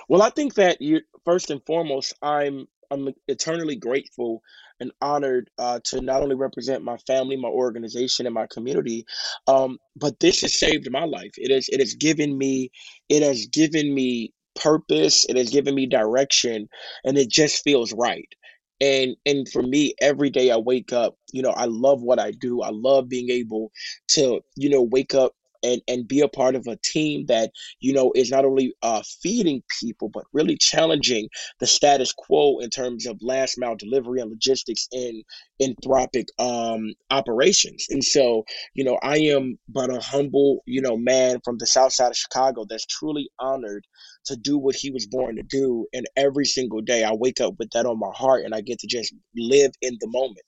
Well, 0.10 0.22
I 0.22 0.30
think 0.30 0.56
that 0.56 0.82
you 0.82 1.02
first 1.26 1.52
and 1.52 1.62
foremost, 1.66 2.14
I'm 2.22 2.68
I'm 2.90 3.10
eternally 3.28 3.76
grateful 3.76 4.42
and 4.80 4.92
honored 5.02 5.50
uh, 5.58 5.80
to 5.86 6.02
not 6.02 6.22
only 6.22 6.36
represent 6.36 6.84
my 6.84 6.98
family, 6.98 7.38
my 7.38 7.48
organization, 7.48 8.26
and 8.26 8.36
my 8.36 8.48
community, 8.48 9.06
um, 9.48 9.78
but 9.96 10.20
this 10.20 10.42
has 10.42 10.60
saved 10.60 10.92
my 10.92 11.06
life. 11.06 11.32
It 11.38 11.52
has 11.52 11.70
it 11.70 11.80
has 11.80 11.94
given 11.96 12.38
me 12.38 12.72
it 13.10 13.24
has 13.24 13.46
given 13.48 13.94
me 13.94 14.34
purpose. 14.56 15.26
It 15.30 15.38
has 15.38 15.50
given 15.50 15.76
me 15.76 15.86
direction, 15.86 16.68
and 17.06 17.18
it 17.18 17.30
just 17.30 17.64
feels 17.64 17.94
right 17.94 18.28
and 18.82 19.16
and 19.26 19.48
for 19.48 19.62
me 19.62 19.94
every 20.02 20.30
day 20.30 20.52
i 20.52 20.58
wake 20.58 20.92
up 20.92 21.16
you 21.32 21.42
know 21.42 21.52
i 21.52 21.66
love 21.66 22.02
what 22.02 22.20
i 22.20 22.32
do. 22.32 22.62
I 22.62 22.72
love 22.72 23.08
being 23.08 23.30
able 23.30 23.72
to 24.10 24.42
you 24.56 24.70
know 24.70 24.82
wake 24.82 25.14
up 25.14 25.34
and 25.64 25.82
and 25.88 26.08
be 26.08 26.22
a 26.22 26.28
part 26.28 26.56
of 26.56 26.68
a 26.68 26.78
team 26.84 27.26
that 27.28 27.52
you 27.80 27.94
know 27.94 28.12
is 28.16 28.30
not 28.30 28.46
only 28.46 28.74
uh, 28.82 29.02
feeding 29.22 29.62
people 29.80 30.10
but 30.10 30.24
really 30.34 30.58
challenging 30.58 31.28
the 31.60 31.68
status 31.68 32.14
quo 32.14 32.60
in 32.60 32.70
terms 32.70 33.06
of 33.06 33.18
last 33.22 33.58
mile 33.58 33.76
delivery 33.76 34.22
and 34.22 34.30
logistics 34.30 34.88
in 34.92 35.24
anthropic 35.62 36.26
um, 36.40 36.94
operations. 37.10 37.86
And 37.90 38.04
so 38.04 38.44
you 38.74 38.84
know 38.84 38.98
i 39.02 39.18
am 39.18 39.58
but 39.68 39.90
a 39.90 40.00
humble 40.00 40.62
you 40.66 40.82
know 40.82 40.98
man 40.98 41.40
from 41.44 41.58
the 41.58 41.68
south 41.68 41.94
side 41.94 42.10
of 42.10 42.18
chicago 42.18 42.66
that's 42.70 42.86
truly 42.86 43.30
honored 43.40 43.86
to 44.26 44.36
do 44.36 44.58
what 44.58 44.76
he 44.76 44.92
was 44.92 45.08
born 45.08 45.36
to 45.36 45.44
do. 45.44 45.88
And 45.94 46.06
every 46.16 46.46
single 46.46 46.82
day 46.82 47.04
i 47.04 47.14
wake 47.14 47.42
up 47.42 47.56
with 47.60 47.70
that 47.72 47.86
on 47.86 48.00
my 48.00 48.12
heart 48.14 48.46
and 48.46 48.54
i 48.54 48.62
get 48.62 48.80
to 48.80 48.88
just 48.88 49.14
live 49.36 49.72
in 49.82 49.98
the 50.00 50.08
moment. 50.08 50.46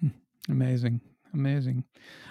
Hmm. 0.00 0.52
amazing 0.52 1.00
amazing 1.34 1.84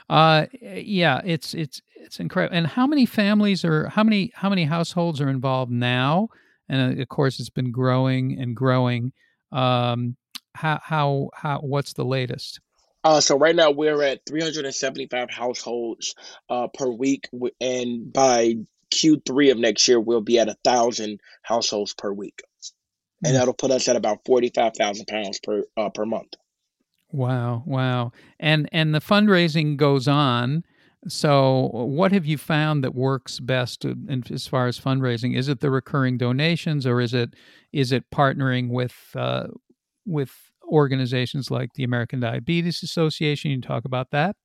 uh, 0.10 0.45
yeah, 0.62 1.21
it's 1.25 1.53
it's 1.53 1.81
it's 1.95 2.19
incredible. 2.19 2.55
And 2.55 2.67
how 2.67 2.88
many 2.88 3.05
families 3.05 3.65
are 3.65 3.89
how 3.89 4.03
many 4.03 4.31
how 4.33 4.49
many 4.49 4.63
households 4.63 5.19
are 5.19 5.29
involved 5.29 5.71
now? 5.71 6.29
And 6.69 6.99
uh, 6.99 7.01
of 7.01 7.10
course, 7.10 7.39
it's 7.39 7.49
been 7.49 7.71
growing 7.71 8.39
and 8.39 8.55
growing. 8.55 9.12
Um, 9.51 10.15
how 10.55 10.79
how 10.81 11.29
how 11.33 11.60
what's 11.60 11.93
the 11.93 12.05
latest? 12.05 12.62
Uh, 13.03 13.21
so 13.21 13.38
right 13.38 13.55
now 13.55 13.71
we're 13.71 14.01
at 14.01 14.21
375 14.27 15.29
households 15.29 16.15
uh, 16.49 16.67
per 16.67 16.88
week, 16.88 17.29
and 17.62 18.12
by 18.12 18.55
Q3 18.93 19.51
of 19.51 19.57
next 19.57 19.88
year 19.88 19.99
we'll 19.99 20.21
be 20.21 20.39
at 20.39 20.49
a 20.49 20.57
thousand 20.63 21.19
households 21.41 21.93
per 21.93 22.12
week, 22.12 22.41
and 23.23 23.33
mm. 23.33 23.38
that'll 23.38 23.53
put 23.53 23.71
us 23.71 23.88
at 23.88 23.95
about 23.95 24.19
45,000 24.25 25.05
pounds 25.05 25.39
per 25.41 25.63
uh, 25.75 25.89
per 25.89 26.05
month. 26.05 26.33
Wow, 27.11 27.63
wow. 27.65 28.11
And 28.39 28.67
and 28.71 28.93
the 28.93 28.99
fundraising 28.99 29.77
goes 29.77 30.07
on. 30.07 30.63
So, 31.07 31.69
what 31.73 32.11
have 32.11 32.25
you 32.25 32.37
found 32.37 32.83
that 32.83 32.93
works 32.95 33.39
best 33.39 33.85
in, 33.85 34.23
as 34.29 34.45
far 34.47 34.67
as 34.67 34.79
fundraising? 34.79 35.37
Is 35.37 35.47
it 35.47 35.61
the 35.61 35.71
recurring 35.71 36.17
donations, 36.17 36.85
or 36.85 36.99
is 36.99 37.13
it 37.13 37.33
is 37.71 37.91
it 37.91 38.09
partnering 38.11 38.69
with 38.69 38.95
uh, 39.15 39.47
with 40.05 40.33
organizations 40.69 41.49
like 41.49 41.73
the 41.75 41.83
American 41.83 42.19
Diabetes 42.19 42.83
Association? 42.83 43.51
You 43.51 43.61
talk 43.61 43.85
about 43.85 44.11
that. 44.11 44.35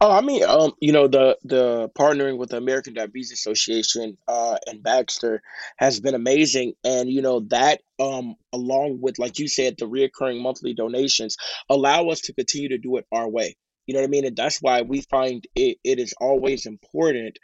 Oh, 0.00 0.10
I 0.12 0.20
mean, 0.20 0.44
um, 0.44 0.72
you 0.80 0.92
know, 0.92 1.08
the 1.08 1.36
the 1.44 1.88
partnering 1.98 2.38
with 2.38 2.50
the 2.50 2.56
American 2.56 2.94
Diabetes 2.94 3.32
Association 3.32 4.16
uh, 4.28 4.56
and 4.66 4.82
Baxter 4.82 5.42
has 5.76 6.00
been 6.00 6.14
amazing, 6.14 6.74
and 6.84 7.10
you 7.10 7.22
know 7.22 7.40
that 7.48 7.80
um, 7.98 8.36
along 8.52 9.00
with, 9.00 9.18
like 9.18 9.38
you 9.38 9.48
said, 9.48 9.76
the 9.78 9.86
reoccurring 9.86 10.40
monthly 10.40 10.74
donations 10.74 11.36
allow 11.68 12.08
us 12.08 12.20
to 12.22 12.32
continue 12.32 12.68
to 12.68 12.78
do 12.78 12.96
it 12.96 13.06
our 13.12 13.28
way. 13.28 13.56
You 13.86 13.94
know 13.94 14.00
what 14.00 14.06
I 14.06 14.10
mean? 14.10 14.26
And 14.26 14.36
that's 14.36 14.60
why 14.60 14.82
we 14.82 15.00
find 15.02 15.46
it, 15.54 15.78
it 15.82 15.98
is 15.98 16.14
always 16.20 16.66
important 16.66 17.38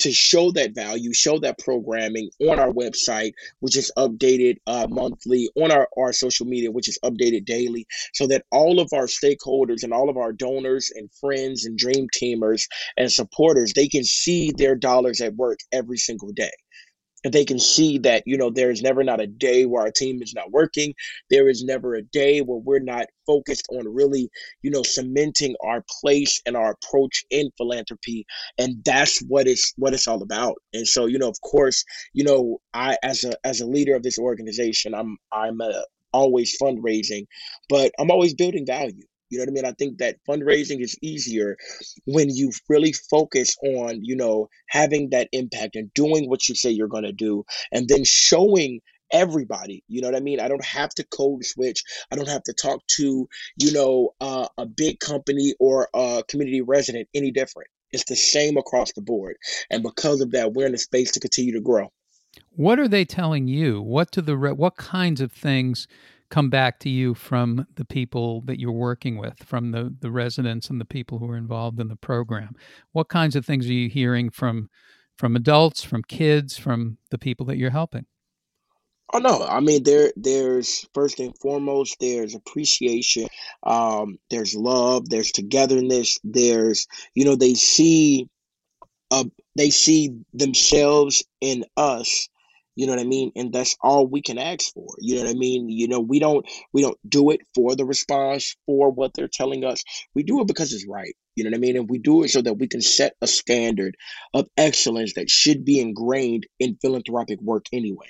to 0.00 0.12
show 0.12 0.50
that 0.52 0.74
value, 0.74 1.12
show 1.12 1.38
that 1.38 1.58
programming 1.58 2.30
on 2.40 2.58
our 2.58 2.72
website, 2.72 3.32
which 3.60 3.76
is 3.76 3.92
updated 3.96 4.56
uh, 4.66 4.86
monthly, 4.90 5.48
on 5.56 5.70
our, 5.70 5.88
our 5.96 6.12
social 6.12 6.46
media, 6.46 6.70
which 6.70 6.88
is 6.88 6.98
updated 7.04 7.44
daily, 7.44 7.86
so 8.12 8.26
that 8.26 8.44
all 8.50 8.80
of 8.80 8.88
our 8.92 9.06
stakeholders 9.06 9.82
and 9.82 9.92
all 9.92 10.08
of 10.08 10.16
our 10.16 10.32
donors 10.32 10.90
and 10.94 11.10
friends 11.20 11.64
and 11.64 11.78
dream 11.78 12.08
teamers 12.14 12.66
and 12.96 13.10
supporters, 13.10 13.72
they 13.72 13.88
can 13.88 14.04
see 14.04 14.52
their 14.52 14.74
dollars 14.74 15.20
at 15.20 15.34
work 15.34 15.58
every 15.72 15.98
single 15.98 16.32
day 16.32 16.50
they 17.24 17.44
can 17.44 17.58
see 17.58 17.98
that 17.98 18.22
you 18.26 18.36
know 18.36 18.50
there 18.50 18.70
is 18.70 18.82
never 18.82 19.04
not 19.04 19.20
a 19.20 19.26
day 19.26 19.66
where 19.66 19.82
our 19.82 19.90
team 19.90 20.22
is 20.22 20.34
not 20.34 20.50
working. 20.50 20.94
There 21.30 21.48
is 21.48 21.64
never 21.64 21.94
a 21.94 22.02
day 22.02 22.40
where 22.40 22.58
we're 22.58 22.80
not 22.80 23.06
focused 23.26 23.66
on 23.70 23.92
really 23.92 24.30
you 24.62 24.70
know 24.70 24.82
cementing 24.82 25.54
our 25.64 25.84
place 26.00 26.40
and 26.46 26.56
our 26.56 26.72
approach 26.72 27.24
in 27.30 27.50
philanthropy. 27.56 28.26
And 28.58 28.76
that's 28.84 29.20
what 29.28 29.46
it's 29.46 29.72
what 29.76 29.94
it's 29.94 30.08
all 30.08 30.22
about. 30.22 30.56
And 30.72 30.86
so 30.86 31.06
you 31.06 31.18
know 31.18 31.28
of 31.28 31.40
course 31.42 31.84
you 32.12 32.24
know 32.24 32.60
i 32.74 32.96
as 33.02 33.24
a 33.24 33.32
as 33.44 33.60
a 33.60 33.66
leader 33.66 33.94
of 33.94 34.02
this 34.02 34.18
organization 34.18 34.94
i'm 34.94 35.16
i'm 35.32 35.60
a, 35.60 35.84
always 36.12 36.56
fundraising 36.60 37.26
but 37.68 37.92
i'm 37.98 38.10
always 38.10 38.34
building 38.34 38.66
value 38.66 39.04
you 39.30 39.38
know 39.38 39.42
what 39.42 39.50
I 39.50 39.52
mean? 39.52 39.64
I 39.64 39.72
think 39.72 39.98
that 39.98 40.16
fundraising 40.28 40.80
is 40.82 40.96
easier 41.00 41.56
when 42.04 42.28
you 42.30 42.50
really 42.68 42.92
focus 42.92 43.56
on, 43.62 44.04
you 44.04 44.16
know, 44.16 44.48
having 44.68 45.10
that 45.10 45.28
impact 45.32 45.76
and 45.76 45.92
doing 45.94 46.28
what 46.28 46.48
you 46.48 46.54
say 46.54 46.70
you're 46.70 46.88
going 46.88 47.04
to 47.04 47.12
do 47.12 47.44
and 47.72 47.88
then 47.88 48.04
showing 48.04 48.80
everybody 49.12 49.82
you 49.88 50.00
know 50.00 50.08
what 50.08 50.16
i 50.16 50.20
mean? 50.20 50.40
I 50.40 50.48
don't 50.48 50.64
have 50.64 50.90
to 50.90 51.04
code 51.04 51.44
switch. 51.44 51.82
I 52.12 52.16
don't 52.16 52.28
have 52.28 52.44
to 52.44 52.52
talk 52.52 52.80
to 52.98 53.28
you 53.56 53.72
know 53.72 54.14
uh, 54.20 54.48
a 54.56 54.66
big 54.66 55.00
company 55.00 55.54
or 55.58 55.88
a 55.94 56.22
community 56.28 56.60
resident 56.60 57.08
any 57.14 57.30
different. 57.30 57.68
It's 57.92 58.04
the 58.04 58.16
same 58.16 58.56
across 58.56 58.92
the 58.92 59.02
board. 59.02 59.36
And 59.68 59.82
because 59.82 60.20
of 60.20 60.30
that 60.32 60.52
we're 60.52 60.66
in 60.66 60.74
a 60.74 60.78
space 60.78 61.10
to 61.12 61.20
continue 61.20 61.54
to 61.54 61.60
grow. 61.60 61.88
What 62.50 62.78
are 62.78 62.88
they 62.88 63.04
telling 63.04 63.48
you? 63.48 63.82
What 63.82 64.12
do 64.12 64.20
the 64.20 64.36
what 64.36 64.76
kinds 64.76 65.20
of 65.20 65.32
things 65.32 65.88
come 66.30 66.48
back 66.48 66.78
to 66.80 66.88
you 66.88 67.14
from 67.14 67.66
the 67.74 67.84
people 67.84 68.42
that 68.42 68.58
you're 68.58 68.72
working 68.72 69.18
with, 69.18 69.42
from 69.44 69.72
the, 69.72 69.94
the 70.00 70.10
residents 70.10 70.70
and 70.70 70.80
the 70.80 70.84
people 70.84 71.18
who 71.18 71.28
are 71.30 71.36
involved 71.36 71.80
in 71.80 71.88
the 71.88 71.96
program? 71.96 72.54
What 72.92 73.08
kinds 73.08 73.36
of 73.36 73.44
things 73.44 73.68
are 73.68 73.72
you 73.72 73.88
hearing 73.88 74.30
from 74.30 74.70
from 75.16 75.36
adults, 75.36 75.82
from 75.82 76.02
kids, 76.02 76.56
from 76.56 76.96
the 77.10 77.18
people 77.18 77.44
that 77.44 77.58
you're 77.58 77.70
helping? 77.70 78.06
Oh 79.12 79.18
no, 79.18 79.44
I 79.44 79.60
mean 79.60 79.82
there 79.82 80.12
there's 80.16 80.86
first 80.94 81.18
and 81.18 81.36
foremost 81.38 81.96
there's 82.00 82.34
appreciation, 82.34 83.26
um, 83.64 84.18
there's 84.30 84.54
love, 84.54 85.08
there's 85.08 85.32
togetherness, 85.32 86.18
there's 86.22 86.86
you 87.14 87.24
know 87.24 87.34
they 87.34 87.54
see 87.54 88.28
uh 89.10 89.24
they 89.56 89.70
see 89.70 90.14
themselves 90.32 91.24
in 91.40 91.64
us, 91.76 92.28
you 92.76 92.86
know 92.86 92.92
what 92.92 93.00
I 93.00 93.04
mean? 93.04 93.32
And 93.36 93.52
that's 93.52 93.76
all 93.82 94.06
we 94.06 94.22
can 94.22 94.38
ask 94.38 94.72
for. 94.72 94.86
You 95.00 95.16
know 95.16 95.24
what 95.24 95.30
I 95.30 95.34
mean? 95.34 95.68
You 95.68 95.88
know, 95.88 96.00
we 96.00 96.18
don't 96.18 96.46
we 96.72 96.82
don't 96.82 96.98
do 97.08 97.30
it 97.30 97.40
for 97.54 97.74
the 97.74 97.84
response 97.84 98.56
for 98.66 98.90
what 98.90 99.12
they're 99.14 99.28
telling 99.28 99.64
us. 99.64 99.82
We 100.14 100.22
do 100.22 100.40
it 100.40 100.46
because 100.46 100.72
it's 100.72 100.86
right. 100.88 101.14
You 101.36 101.44
know 101.44 101.50
what 101.50 101.56
I 101.56 101.60
mean? 101.60 101.76
And 101.76 101.88
we 101.88 101.98
do 101.98 102.22
it 102.22 102.28
so 102.30 102.42
that 102.42 102.54
we 102.54 102.68
can 102.68 102.80
set 102.80 103.14
a 103.20 103.26
standard 103.26 103.96
of 104.34 104.48
excellence 104.56 105.14
that 105.14 105.30
should 105.30 105.64
be 105.64 105.80
ingrained 105.80 106.46
in 106.58 106.78
philanthropic 106.80 107.40
work 107.40 107.66
anyway. 107.72 108.08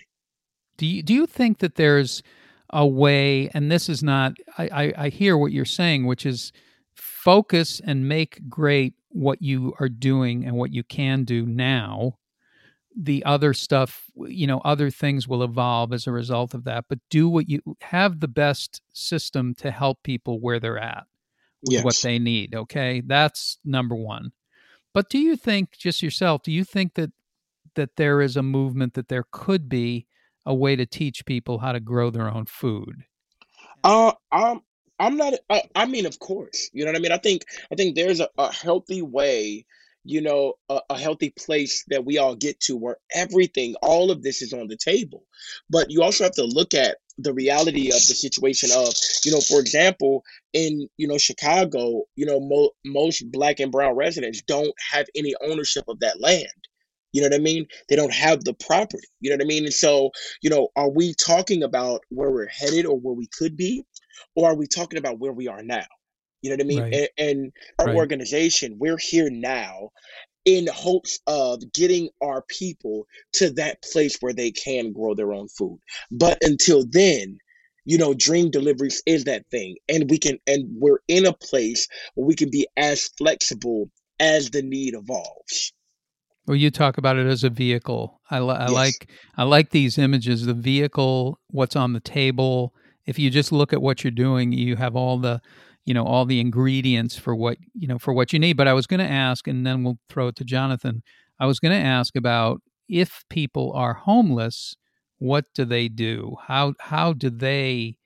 Do 0.77 0.87
you, 0.87 1.03
do 1.03 1.12
you 1.12 1.27
think 1.27 1.59
that 1.59 1.75
there's 1.75 2.23
a 2.70 2.87
way, 2.87 3.51
and 3.53 3.70
this 3.70 3.88
is 3.88 4.03
not, 4.03 4.35
I, 4.57 4.68
I, 4.73 4.92
I 4.96 5.09
hear 5.09 5.37
what 5.37 5.53
you're 5.53 5.64
saying, 5.64 6.07
which 6.07 6.25
is 6.25 6.53
focus 6.94 7.81
and 7.85 8.09
make 8.09 8.49
great 8.49 8.94
what 9.09 9.42
you 9.42 9.75
are 9.81 9.88
doing 9.88 10.44
and 10.44 10.57
what 10.57 10.73
you 10.73 10.83
can 10.83 11.25
do 11.25 11.44
now. 11.44 12.16
The 12.96 13.24
other 13.24 13.55
stuff, 13.55 14.05
you 14.16 14.46
know, 14.46 14.61
other 14.64 14.90
things 14.90 15.29
will 15.29 15.42
evolve 15.42 15.92
as 15.92 16.07
a 16.07 16.12
result 16.12 16.55
of 16.55 16.64
that, 16.64 16.87
but 16.88 16.98
do 17.09 17.29
what 17.29 17.48
you 17.48 17.61
have 17.83 18.20
the 18.20 18.29
best 18.29 18.83
system 18.92 19.55
to 19.57 19.70
help 19.70 20.03
people 20.03 20.40
where 20.40 20.59
they're 20.59 20.79
at 20.79 21.05
with 21.62 21.74
Yes. 21.74 21.85
what 21.85 21.96
they 22.03 22.18
need. 22.18 22.55
Okay. 22.55 23.03
That's 23.05 23.59
number 23.64 23.94
one. 23.94 24.33
But 24.92 25.09
do 25.09 25.18
you 25.18 25.37
think, 25.37 25.76
just 25.79 26.03
yourself, 26.03 26.42
do 26.42 26.50
you 26.50 26.64
think 26.64 26.94
that 26.94 27.12
that 27.76 27.96
there 27.96 28.20
is 28.20 28.37
a 28.37 28.42
movement 28.42 28.94
that 28.94 29.09
there 29.09 29.24
could 29.31 29.68
be 29.68 30.07
a 30.44 30.55
way 30.55 30.74
to 30.74 30.85
teach 30.85 31.24
people 31.24 31.59
how 31.59 31.70
to 31.70 31.79
grow 31.81 32.11
their 32.11 32.29
own 32.29 32.46
food? 32.46 33.05
Uh, 33.85 34.12
I'm 34.33 34.61
I'm 34.98 35.16
not. 35.16 35.35
I, 35.48 35.62
I 35.74 35.87
mean, 35.87 36.07
of 36.07 36.18
course, 36.18 36.70
you 36.72 36.85
know 36.85 36.90
what 36.90 36.98
I 36.98 37.00
mean. 37.00 37.12
I 37.12 37.18
think 37.18 37.44
I 37.72 37.74
think 37.74 37.94
there's 37.94 38.20
a, 38.20 38.29
a 38.37 38.53
healthy 38.53 39.00
way, 39.03 39.64
you 40.04 40.20
know, 40.20 40.54
a, 40.68 40.80
a 40.90 40.98
healthy 40.98 41.32
place 41.38 41.84
that 41.88 42.04
we 42.04 42.18
all 42.18 42.34
get 42.34 42.60
to 42.60 42.76
where 42.76 42.96
everything, 43.14 43.74
all 43.82 44.10
of 44.10 44.22
this 44.22 44.42
is 44.42 44.52
on 44.52 44.68
the 44.68 44.76
table. 44.76 45.24
But 45.68 45.90
you 45.90 46.02
also 46.02 46.24
have 46.24 46.34
to 46.34 46.44
look 46.44 46.74
at 46.74 46.98
the 47.18 47.34
reality 47.34 47.88
of 47.88 47.94
the 47.94 48.14
situation 48.14 48.70
of, 48.74 48.92
you 49.24 49.32
know, 49.32 49.40
for 49.40 49.60
example, 49.60 50.24
in 50.52 50.88
you 50.96 51.06
know 51.06 51.18
Chicago, 51.18 52.04
you 52.16 52.26
know, 52.26 52.40
mo- 52.40 52.70
most 52.84 53.30
black 53.30 53.60
and 53.60 53.70
brown 53.72 53.94
residents 53.94 54.42
don't 54.46 54.72
have 54.92 55.06
any 55.14 55.34
ownership 55.42 55.84
of 55.88 56.00
that 56.00 56.20
land. 56.20 56.46
You 57.12 57.22
know 57.22 57.28
what 57.28 57.40
I 57.40 57.42
mean? 57.42 57.66
They 57.88 57.96
don't 57.96 58.12
have 58.12 58.44
the 58.44 58.54
property. 58.54 59.06
You 59.20 59.30
know 59.30 59.36
what 59.36 59.44
I 59.44 59.48
mean? 59.48 59.64
And 59.64 59.74
so, 59.74 60.10
you 60.42 60.50
know, 60.50 60.68
are 60.76 60.90
we 60.90 61.14
talking 61.14 61.62
about 61.62 62.02
where 62.10 62.30
we're 62.30 62.48
headed 62.48 62.86
or 62.86 62.98
where 62.98 63.14
we 63.14 63.28
could 63.36 63.56
be? 63.56 63.84
Or 64.36 64.50
are 64.50 64.54
we 64.54 64.66
talking 64.66 64.98
about 64.98 65.18
where 65.18 65.32
we 65.32 65.48
are 65.48 65.62
now? 65.62 65.86
You 66.42 66.50
know 66.50 66.55
what 66.57 66.62
I 66.62 66.66
mean? 66.66 66.83
Right. 66.83 67.09
And, 67.18 67.29
and 67.29 67.53
our 67.79 67.87
Right. 67.88 67.96
organization, 67.96 68.76
we're 68.79 68.98
here 68.98 69.31
now 69.31 69.90
in 70.44 70.66
hopes 70.68 71.20
of 71.26 71.70
getting 71.72 72.09
our 72.22 72.42
people 72.42 73.07
to 73.35 73.50
that 73.50 73.83
place 73.83 74.16
where 74.20 74.33
they 74.33 74.50
can 74.50 74.92
grow 74.92 75.14
their 75.14 75.33
own 75.33 75.48
food. 75.48 75.79
But 76.11 76.38
until 76.42 76.85
then, 76.88 77.38
you 77.85 77.98
know, 77.98 78.14
Dream 78.14 78.50
Deliveries 78.50 79.03
is 79.07 79.24
that 79.24 79.46
thing. 79.50 79.76
And 79.88 80.09
we 80.09 80.18
can, 80.18 80.38
and 80.46 80.66
we're 80.79 81.00
in 81.09 81.26
a 81.26 81.33
place 81.33 81.87
where 82.14 82.26
we 82.26 82.35
can 82.35 82.50
be 82.50 82.66
as 82.76 83.09
flexible 83.18 83.90
as 84.18 84.50
the 84.50 84.62
need 84.62 84.94
evolves. 84.94 85.72
Well, 86.46 86.57
you 86.57 86.70
talk 86.70 86.98
about 86.98 87.16
it 87.16 87.26
as 87.26 87.44
a 87.44 87.50
vehicle. 87.50 88.20
I, 88.31 88.40
li- 88.40 88.55
I 88.55 88.66
Yes. 88.68 88.74
like 88.74 89.11
I 89.37 89.44
like 89.44 89.70
these 89.70 89.98
images. 89.98 90.46
The 90.46 90.55
vehicle, 90.55 91.38
what's 91.48 91.76
on 91.76 91.92
the 91.92 92.00
table. 92.00 92.74
If 93.07 93.18
you 93.18 93.31
just 93.31 93.53
look 93.53 93.72
at 93.72 93.83
what 93.83 94.05
you're 94.05 94.11
doing, 94.11 94.53
you 94.53 94.76
have 94.76 94.96
all 94.96 95.18
the, 95.18 95.40
you 95.90 95.94
know, 95.94 96.05
all 96.05 96.24
the 96.24 96.38
ingredients 96.38 97.16
for 97.16 97.35
what 97.35 97.59
you 97.74 97.88
know 97.88 97.98
for 97.98 98.14
what 98.14 98.33
you 98.33 98.38
need. 98.38 98.57
But 98.57 98.68
I 98.68 98.74
was 98.74 98.87
going 98.87 99.00
to 99.00 99.11
ask, 99.11 99.48
and 99.48 99.66
then 99.66 99.83
we'll 99.83 99.98
throw 100.09 100.29
it 100.29 100.37
to 100.37 100.44
Jonathan. 100.44 101.03
I 101.40 101.46
was 101.46 101.59
going 101.59 101.72
to 101.72 101.85
ask 101.85 102.14
about 102.14 102.62
if 102.88 103.24
people 103.29 103.72
are 103.72 103.92
homeless, 103.92 104.76
what 105.18 105.46
do 105.53 105.64
they 105.64 105.88
do? 105.88 106.37
How 106.46 106.74
how 106.79 107.12
do 107.12 107.29
they 107.29 107.96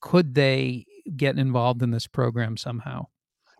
could 0.00 0.34
they 0.34 0.86
get 1.16 1.38
involved 1.38 1.82
in 1.84 1.92
this 1.92 2.08
program 2.08 2.56
somehow? 2.56 3.06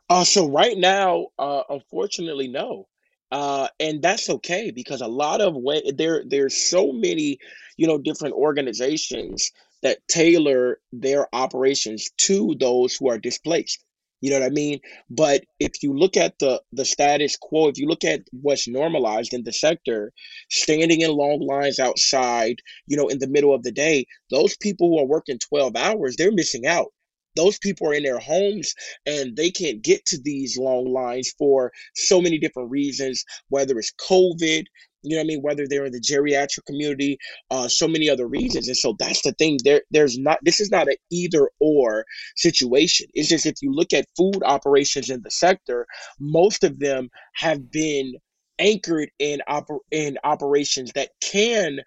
Uh, 0.08 0.24
so 0.24 0.50
right 0.50 0.76
now, 0.76 1.28
uh, 1.38 1.62
unfortunately, 1.68 2.48
no. 2.48 2.88
Uh, 3.30 3.68
and 3.78 4.02
that's 4.02 4.28
okay 4.28 4.72
because 4.72 5.00
a 5.00 5.06
lot 5.06 5.40
of 5.40 5.54
way 5.54 5.80
there 5.94 6.24
there's 6.26 6.56
so 6.56 6.90
many, 6.90 7.38
you 7.76 7.86
know, 7.86 7.98
different 7.98 8.34
organizations 8.34 9.52
that 9.82 10.06
tailor 10.08 10.80
their 10.92 11.28
operations 11.34 12.10
to 12.18 12.54
those 12.58 12.94
who 12.94 13.08
are 13.08 13.18
displaced. 13.18 13.84
You 14.20 14.30
know 14.30 14.40
what 14.40 14.46
I 14.46 14.50
mean? 14.50 14.80
But 15.08 15.44
if 15.58 15.82
you 15.82 15.96
look 15.96 16.16
at 16.16 16.38
the 16.38 16.60
the 16.72 16.84
status 16.84 17.36
quo, 17.36 17.68
if 17.68 17.78
you 17.78 17.86
look 17.86 18.04
at 18.04 18.20
what's 18.32 18.68
normalized 18.68 19.32
in 19.32 19.44
the 19.44 19.52
sector, 19.52 20.12
standing 20.50 21.00
in 21.00 21.10
long 21.10 21.40
lines 21.40 21.78
outside, 21.78 22.56
you 22.86 22.96
know, 22.96 23.08
in 23.08 23.18
the 23.18 23.28
middle 23.28 23.54
of 23.54 23.62
the 23.62 23.72
day, 23.72 24.06
those 24.30 24.56
people 24.58 24.88
who 24.90 24.98
are 24.98 25.06
working 25.06 25.38
12 25.38 25.74
hours, 25.74 26.16
they're 26.16 26.32
missing 26.32 26.66
out. 26.66 26.92
Those 27.36 27.58
people 27.58 27.88
are 27.88 27.94
in 27.94 28.02
their 28.02 28.18
homes 28.18 28.74
and 29.06 29.36
they 29.36 29.50
can't 29.50 29.82
get 29.82 30.04
to 30.06 30.20
these 30.20 30.58
long 30.58 30.92
lines 30.92 31.32
for 31.38 31.72
so 31.94 32.20
many 32.20 32.38
different 32.38 32.70
reasons, 32.70 33.24
whether 33.48 33.78
it's 33.78 33.92
COVID, 33.92 34.64
you 35.02 35.16
know 35.16 35.20
what 35.20 35.24
I 35.24 35.26
mean, 35.26 35.42
whether 35.42 35.66
they're 35.66 35.86
in 35.86 35.92
the 35.92 36.00
geriatric 36.00 36.64
community, 36.66 37.18
uh, 37.50 37.68
so 37.68 37.88
many 37.88 38.08
other 38.10 38.26
reasons. 38.26 38.68
And 38.68 38.76
so 38.76 38.94
that's 38.98 39.22
the 39.22 39.32
thing. 39.32 39.58
There, 39.64 39.82
there's 39.90 40.18
not. 40.18 40.38
This 40.42 40.60
is 40.60 40.70
not 40.70 40.88
an 40.88 40.96
either 41.10 41.48
or 41.60 42.04
situation. 42.36 43.06
It's 43.14 43.28
just 43.28 43.46
if 43.46 43.56
you 43.62 43.72
look 43.72 43.92
at 43.92 44.06
food 44.16 44.42
operations 44.44 45.10
in 45.10 45.22
the 45.22 45.30
sector, 45.30 45.86
most 46.18 46.64
of 46.64 46.78
them 46.78 47.08
have 47.34 47.70
been 47.70 48.14
anchored 48.58 49.10
in 49.18 49.40
oper- 49.48 49.78
in 49.90 50.18
operations 50.24 50.92
that 50.94 51.10
can 51.22 51.80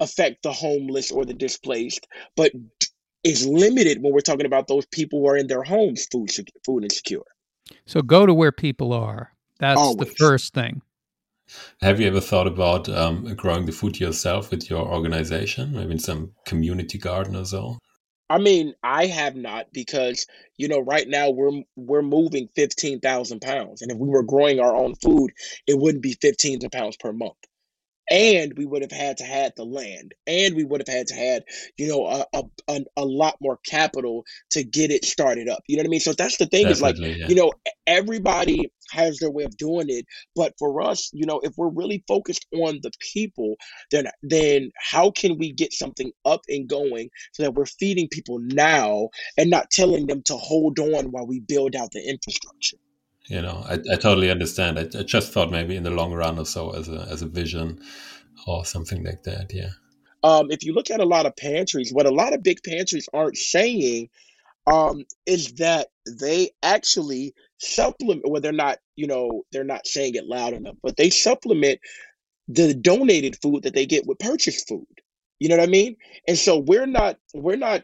affect 0.00 0.42
the 0.42 0.52
homeless 0.52 1.10
or 1.10 1.24
the 1.24 1.34
displaced, 1.34 2.06
but 2.36 2.52
is 3.24 3.46
limited 3.46 4.02
when 4.02 4.12
we're 4.12 4.20
talking 4.20 4.46
about 4.46 4.68
those 4.68 4.86
people 4.86 5.20
who 5.20 5.28
are 5.28 5.36
in 5.36 5.46
their 5.46 5.62
homes 5.62 6.06
food 6.12 6.30
food 6.64 6.84
insecure. 6.84 7.22
So 7.86 8.02
go 8.02 8.26
to 8.26 8.34
where 8.34 8.52
people 8.52 8.92
are. 8.92 9.32
That's 9.58 9.96
the 9.96 10.06
first 10.06 10.54
thing. 10.54 10.82
Have 11.80 12.00
you 12.00 12.08
ever 12.08 12.20
thought 12.20 12.46
about 12.46 12.88
um, 12.88 13.34
growing 13.34 13.66
the 13.66 13.72
food 13.72 14.00
yourself 14.00 14.50
with 14.50 14.68
your 14.68 14.86
organization, 14.86 15.72
maybe 15.72 15.92
in 15.92 15.98
some 15.98 16.32
community 16.44 16.98
garden 16.98 17.36
or 17.36 17.44
so? 17.44 17.78
I 18.28 18.38
mean, 18.38 18.74
I 18.82 19.06
have 19.06 19.36
not 19.36 19.66
because 19.72 20.26
you 20.56 20.68
know 20.68 20.80
right 20.80 21.08
now 21.08 21.30
we're 21.30 21.62
we're 21.76 22.02
moving 22.02 22.48
fifteen 22.56 23.00
thousand 23.00 23.40
pounds, 23.40 23.82
and 23.82 23.90
if 23.90 23.98
we 23.98 24.08
were 24.08 24.24
growing 24.24 24.58
our 24.58 24.74
own 24.74 24.94
food, 24.96 25.30
it 25.66 25.78
wouldn't 25.78 26.02
be 26.02 26.16
fifteen 26.20 26.58
pounds 26.70 26.96
per 26.96 27.12
month. 27.12 27.34
And 28.08 28.52
we 28.56 28.66
would 28.66 28.82
have 28.82 28.92
had 28.92 29.16
to 29.18 29.24
had 29.24 29.52
the 29.56 29.64
land, 29.64 30.14
and 30.28 30.54
we 30.54 30.64
would 30.64 30.80
have 30.80 30.92
had 30.92 31.08
to 31.08 31.14
had 31.14 31.44
you 31.76 31.88
know 31.88 32.06
a, 32.06 32.24
a 32.32 32.42
a 32.68 32.80
a 32.96 33.04
lot 33.04 33.36
more 33.40 33.58
capital 33.64 34.24
to 34.50 34.64
get 34.64 34.90
it 34.90 35.04
started 35.04 35.48
up. 35.48 35.62
You 35.68 35.76
know 35.76 35.82
what 35.82 35.88
I 35.88 35.90
mean? 35.90 36.00
So 36.00 36.12
that's 36.12 36.36
the 36.36 36.46
thing 36.46 36.66
is 36.66 36.82
like 36.82 36.98
yeah. 36.98 37.28
you 37.28 37.36
know 37.36 37.52
everybody 37.86 38.70
has 38.90 39.18
their 39.18 39.30
way 39.30 39.44
of 39.44 39.56
doing 39.56 39.86
it, 39.88 40.06
but 40.34 40.54
for 40.58 40.82
us, 40.82 41.10
you 41.12 41.26
know, 41.26 41.40
if 41.40 41.52
we're 41.56 41.68
really 41.68 42.04
focused 42.06 42.46
on 42.54 42.80
the 42.82 42.90
people, 43.00 43.56
then 43.90 44.06
then 44.22 44.70
how 44.78 45.10
can 45.10 45.38
we 45.38 45.52
get 45.52 45.72
something 45.72 46.12
up 46.24 46.40
and 46.48 46.68
going 46.68 47.10
so 47.32 47.42
that 47.42 47.54
we're 47.54 47.66
feeding 47.66 48.08
people 48.08 48.38
now 48.40 49.08
and 49.36 49.50
not 49.50 49.70
telling 49.70 50.06
them 50.06 50.22
to 50.22 50.36
hold 50.36 50.78
on 50.78 51.10
while 51.10 51.26
we 51.26 51.40
build 51.40 51.74
out 51.76 51.92
the 51.92 52.08
infrastructure? 52.08 52.76
You 53.28 53.42
know, 53.42 53.64
I, 53.68 53.74
I 53.92 53.96
totally 53.96 54.30
understand. 54.30 54.78
I, 54.78 54.82
I 54.98 55.02
just 55.02 55.32
thought 55.32 55.50
maybe 55.50 55.76
in 55.76 55.82
the 55.82 55.90
long 55.90 56.12
run 56.12 56.38
or 56.38 56.46
so 56.46 56.70
as 56.70 56.88
a 56.88 57.08
as 57.10 57.22
a 57.22 57.26
vision 57.26 57.80
or 58.46 58.64
something 58.64 59.04
like 59.04 59.24
that. 59.24 59.52
Yeah. 59.52 59.70
Um, 60.22 60.50
if 60.50 60.64
you 60.64 60.72
look 60.72 60.90
at 60.90 61.00
a 61.00 61.04
lot 61.04 61.26
of 61.26 61.36
pantries, 61.36 61.92
what 61.92 62.06
a 62.06 62.10
lot 62.10 62.32
of 62.32 62.42
big 62.42 62.62
pantries 62.62 63.08
aren't 63.12 63.36
saying 63.36 64.08
um, 64.66 65.04
is 65.26 65.54
that 65.54 65.88
they 66.18 66.50
actually 66.62 67.34
supplement, 67.58 68.22
well, 68.28 68.40
they're 68.40 68.52
not, 68.52 68.78
you 68.96 69.06
know, 69.06 69.44
they're 69.52 69.64
not 69.64 69.86
saying 69.86 70.14
it 70.14 70.26
loud 70.26 70.52
enough, 70.52 70.76
but 70.82 70.96
they 70.96 71.10
supplement 71.10 71.80
the 72.48 72.74
donated 72.74 73.36
food 73.40 73.62
that 73.64 73.74
they 73.74 73.86
get 73.86 74.06
with 74.06 74.18
purchased 74.18 74.68
food. 74.68 74.86
You 75.40 75.48
know 75.48 75.56
what 75.56 75.68
I 75.68 75.70
mean? 75.70 75.96
And 76.28 76.38
so 76.38 76.58
we're 76.58 76.86
not, 76.86 77.18
we're 77.34 77.56
not 77.56 77.82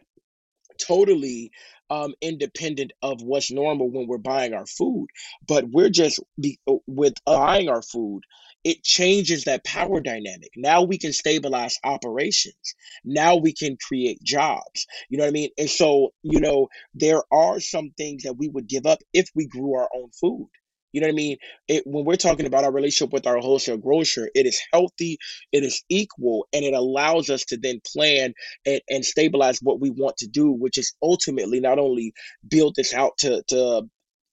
totally 0.77 1.51
um, 1.89 2.13
independent 2.21 2.91
of 3.01 3.21
what's 3.21 3.51
normal 3.51 3.89
when 3.89 4.07
we're 4.07 4.17
buying 4.17 4.53
our 4.53 4.65
food, 4.65 5.07
but 5.47 5.65
we're 5.69 5.89
just 5.89 6.19
be, 6.39 6.59
uh, 6.67 6.75
with 6.87 7.13
buying 7.25 7.69
our 7.69 7.81
food. 7.81 8.23
It 8.63 8.83
changes 8.83 9.43
that 9.43 9.65
power 9.65 9.99
dynamic. 9.99 10.51
Now 10.55 10.83
we 10.83 10.97
can 10.97 11.11
stabilize 11.11 11.77
operations. 11.83 12.75
Now 13.03 13.35
we 13.35 13.53
can 13.53 13.77
create 13.77 14.23
jobs. 14.23 14.87
You 15.09 15.17
know 15.17 15.25
what 15.25 15.29
I 15.29 15.33
mean? 15.33 15.49
And 15.57 15.69
so, 15.69 16.13
you 16.23 16.39
know, 16.39 16.69
there 16.93 17.21
are 17.31 17.59
some 17.59 17.91
things 17.97 18.23
that 18.23 18.37
we 18.37 18.47
would 18.47 18.67
give 18.67 18.85
up 18.85 18.99
if 19.13 19.29
we 19.35 19.47
grew 19.47 19.75
our 19.75 19.89
own 19.93 20.09
food. 20.11 20.47
You 20.93 21.01
know 21.01 21.07
what 21.07 21.13
I 21.13 21.15
mean? 21.15 21.37
It, 21.67 21.83
when 21.85 22.05
we're 22.05 22.15
talking 22.15 22.45
about 22.45 22.63
our 22.63 22.71
relationship 22.71 23.11
with 23.11 23.27
our 23.27 23.37
wholesale 23.39 23.77
grocer, 23.77 24.29
it 24.33 24.45
is 24.45 24.61
healthy, 24.71 25.17
it 25.51 25.63
is 25.63 25.83
equal, 25.89 26.47
and 26.53 26.63
it 26.63 26.73
allows 26.73 27.29
us 27.29 27.43
to 27.45 27.57
then 27.57 27.81
plan 27.85 28.33
and, 28.65 28.81
and 28.89 29.03
stabilize 29.03 29.59
what 29.59 29.81
we 29.81 29.89
want 29.89 30.17
to 30.17 30.27
do, 30.27 30.51
which 30.51 30.77
is 30.77 30.93
ultimately 31.01 31.59
not 31.59 31.79
only 31.79 32.13
build 32.47 32.75
this 32.75 32.93
out 32.93 33.17
to 33.19 33.43
to 33.49 33.83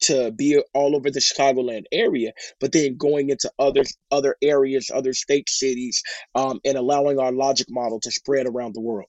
to 0.03 0.33
be 0.33 0.63
all 0.73 0.97
over 0.97 1.11
the 1.11 1.21
Chicagoland 1.21 1.85
area, 1.93 2.33
but 2.59 2.73
then 2.73 2.97
going 2.97 3.31
into 3.31 3.51
other 3.59 3.83
other 4.11 4.37
areas, 4.43 4.91
other 4.95 5.13
state 5.13 5.49
cities, 5.49 6.03
um, 6.35 6.61
and 6.65 6.77
allowing 6.77 7.19
our 7.19 7.33
logic 7.33 7.67
model 7.71 8.01
to 8.01 8.11
spread 8.11 8.47
around 8.47 8.75
the 8.75 8.81
world. 8.81 9.09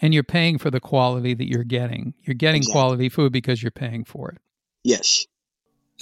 And 0.00 0.12
you're 0.14 0.24
paying 0.24 0.58
for 0.58 0.70
the 0.70 0.80
quality 0.80 1.34
that 1.34 1.48
you're 1.48 1.64
getting. 1.64 2.14
You're 2.22 2.34
getting 2.34 2.62
exactly. 2.62 2.80
quality 2.80 3.08
food 3.08 3.32
because 3.32 3.62
you're 3.62 3.70
paying 3.70 4.04
for 4.04 4.30
it. 4.30 4.38
Yes. 4.84 5.26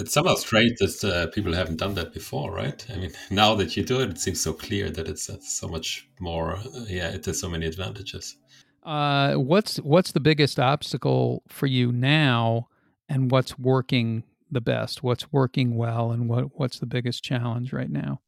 It's 0.00 0.14
somehow 0.14 0.34
strange 0.34 0.78
that 0.78 1.04
uh, 1.04 1.26
people 1.28 1.52
haven't 1.52 1.76
done 1.76 1.94
that 1.94 2.12
before, 2.12 2.52
right? 2.52 2.84
I 2.92 2.96
mean, 2.96 3.12
now 3.30 3.54
that 3.56 3.76
you 3.76 3.84
do 3.84 4.00
it, 4.00 4.10
it 4.10 4.18
seems 4.18 4.40
so 4.40 4.52
clear 4.52 4.90
that 4.90 5.08
it's 5.08 5.28
uh, 5.28 5.36
so 5.40 5.68
much 5.68 6.08
more. 6.18 6.56
Uh, 6.56 6.86
yeah, 6.88 7.08
it 7.08 7.26
has 7.26 7.40
so 7.40 7.48
many 7.48 7.66
advantages. 7.66 8.36
Uh, 8.82 9.34
what's 9.34 9.76
what's 9.78 10.12
the 10.12 10.20
biggest 10.20 10.58
obstacle 10.58 11.42
for 11.48 11.66
you 11.66 11.92
now, 11.92 12.68
and 13.08 13.30
what's 13.30 13.58
working 13.58 14.24
the 14.50 14.60
best? 14.62 15.02
What's 15.02 15.30
working 15.32 15.76
well, 15.76 16.12
and 16.12 16.28
what 16.28 16.58
what's 16.58 16.78
the 16.78 16.86
biggest 16.86 17.22
challenge 17.22 17.72
right 17.72 17.90
now? 17.90 18.20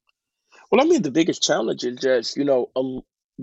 Well, 0.71 0.81
I 0.81 0.85
mean, 0.85 1.03
the 1.03 1.11
biggest 1.11 1.43
challenge 1.43 1.85
is 1.85 1.99
just 2.01 2.37
you 2.37 2.45
know 2.45 2.71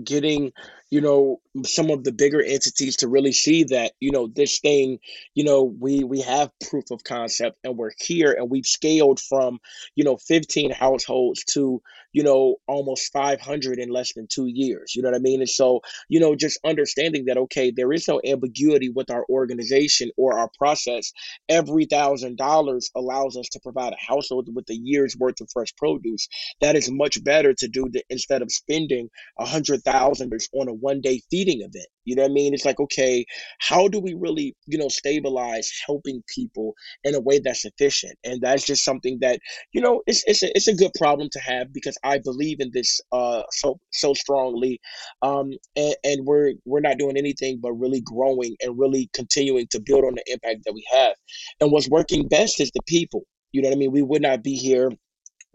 getting 0.04 0.52
you 0.90 1.00
know 1.00 1.40
some 1.64 1.90
of 1.90 2.04
the 2.04 2.12
bigger 2.12 2.42
entities 2.42 2.96
to 2.96 3.08
really 3.08 3.32
see 3.32 3.64
that 3.64 3.92
you 4.00 4.10
know 4.10 4.26
this 4.28 4.58
thing 4.58 4.98
you 5.34 5.44
know 5.44 5.62
we 5.62 6.04
we 6.04 6.20
have 6.20 6.50
proof 6.68 6.90
of 6.90 7.02
concept 7.04 7.56
and 7.64 7.76
we're 7.76 7.92
here 7.98 8.32
and 8.32 8.50
we've 8.50 8.66
scaled 8.66 9.20
from 9.20 9.58
you 9.94 10.04
know 10.04 10.16
15 10.16 10.70
households 10.70 11.44
to 11.44 11.80
you 12.12 12.22
know 12.22 12.56
almost 12.66 13.12
500 13.12 13.78
in 13.78 13.88
less 13.88 14.12
than 14.14 14.26
two 14.26 14.46
years. 14.46 14.94
You 14.94 15.02
know 15.02 15.10
what 15.10 15.16
i 15.16 15.20
mean? 15.20 15.40
And 15.40 15.48
so 15.48 15.80
you 16.08 16.20
know 16.20 16.34
just 16.34 16.58
understanding 16.64 17.24
that 17.26 17.38
okay 17.38 17.70
there 17.70 17.92
is 17.92 18.08
no 18.08 18.20
ambiguity 18.24 18.88
with 18.88 19.10
our 19.10 19.24
organization 19.28 20.10
or 20.16 20.38
our 20.38 20.50
process. 20.58 21.12
Every 21.48 21.84
thousand 21.84 22.36
dollars 22.36 22.90
allows 22.96 23.36
us 23.36 23.48
to 23.50 23.60
provide 23.60 23.92
a 23.92 24.12
household 24.12 24.48
with 24.54 24.68
a 24.70 24.74
year's 24.74 25.16
worth 25.16 25.40
of 25.40 25.48
fresh 25.52 25.74
produce. 25.76 26.28
That 26.60 26.76
is 26.76 26.90
much 26.90 27.22
better 27.22 27.54
to 27.54 27.68
do 27.68 27.88
the, 27.90 28.02
instead 28.10 28.42
of 28.42 28.52
spending 28.52 29.08
a 29.38 29.44
hundred 29.44 29.82
thousand 29.90 30.32
on 30.54 30.68
a 30.68 30.74
one 30.74 31.00
day 31.00 31.20
feeding 31.30 31.60
event. 31.60 31.86
You 32.04 32.16
know 32.16 32.22
what 32.22 32.30
I 32.30 32.34
mean? 32.34 32.54
It's 32.54 32.64
like, 32.64 32.80
okay, 32.80 33.24
how 33.58 33.86
do 33.88 34.00
we 34.00 34.14
really, 34.14 34.54
you 34.66 34.78
know, 34.78 34.88
stabilize 34.88 35.70
helping 35.86 36.22
people 36.34 36.74
in 37.04 37.14
a 37.14 37.20
way 37.20 37.38
that's 37.38 37.64
efficient? 37.64 38.16
And 38.24 38.40
that's 38.40 38.64
just 38.64 38.84
something 38.84 39.18
that, 39.20 39.38
you 39.72 39.80
know, 39.80 40.02
it's 40.06 40.24
it's 40.26 40.42
a, 40.42 40.56
it's 40.56 40.68
a 40.68 40.74
good 40.74 40.92
problem 40.98 41.28
to 41.32 41.40
have 41.40 41.72
because 41.72 41.96
I 42.04 42.18
believe 42.18 42.60
in 42.60 42.70
this 42.72 43.00
uh 43.12 43.42
so 43.52 43.78
so 43.92 44.14
strongly. 44.14 44.80
Um 45.22 45.52
and, 45.76 45.94
and 46.04 46.26
we're 46.26 46.54
we're 46.64 46.80
not 46.80 46.98
doing 46.98 47.16
anything 47.16 47.58
but 47.62 47.72
really 47.72 48.00
growing 48.00 48.56
and 48.62 48.78
really 48.78 49.08
continuing 49.14 49.66
to 49.70 49.80
build 49.80 50.04
on 50.04 50.14
the 50.14 50.24
impact 50.32 50.64
that 50.64 50.74
we 50.74 50.84
have. 50.92 51.14
And 51.60 51.70
what's 51.72 51.88
working 51.88 52.28
best 52.28 52.60
is 52.60 52.70
the 52.74 52.82
people. 52.86 53.24
You 53.52 53.62
know 53.62 53.68
what 53.68 53.76
I 53.76 53.78
mean? 53.78 53.92
We 53.92 54.02
would 54.02 54.22
not 54.22 54.42
be 54.42 54.54
here 54.54 54.90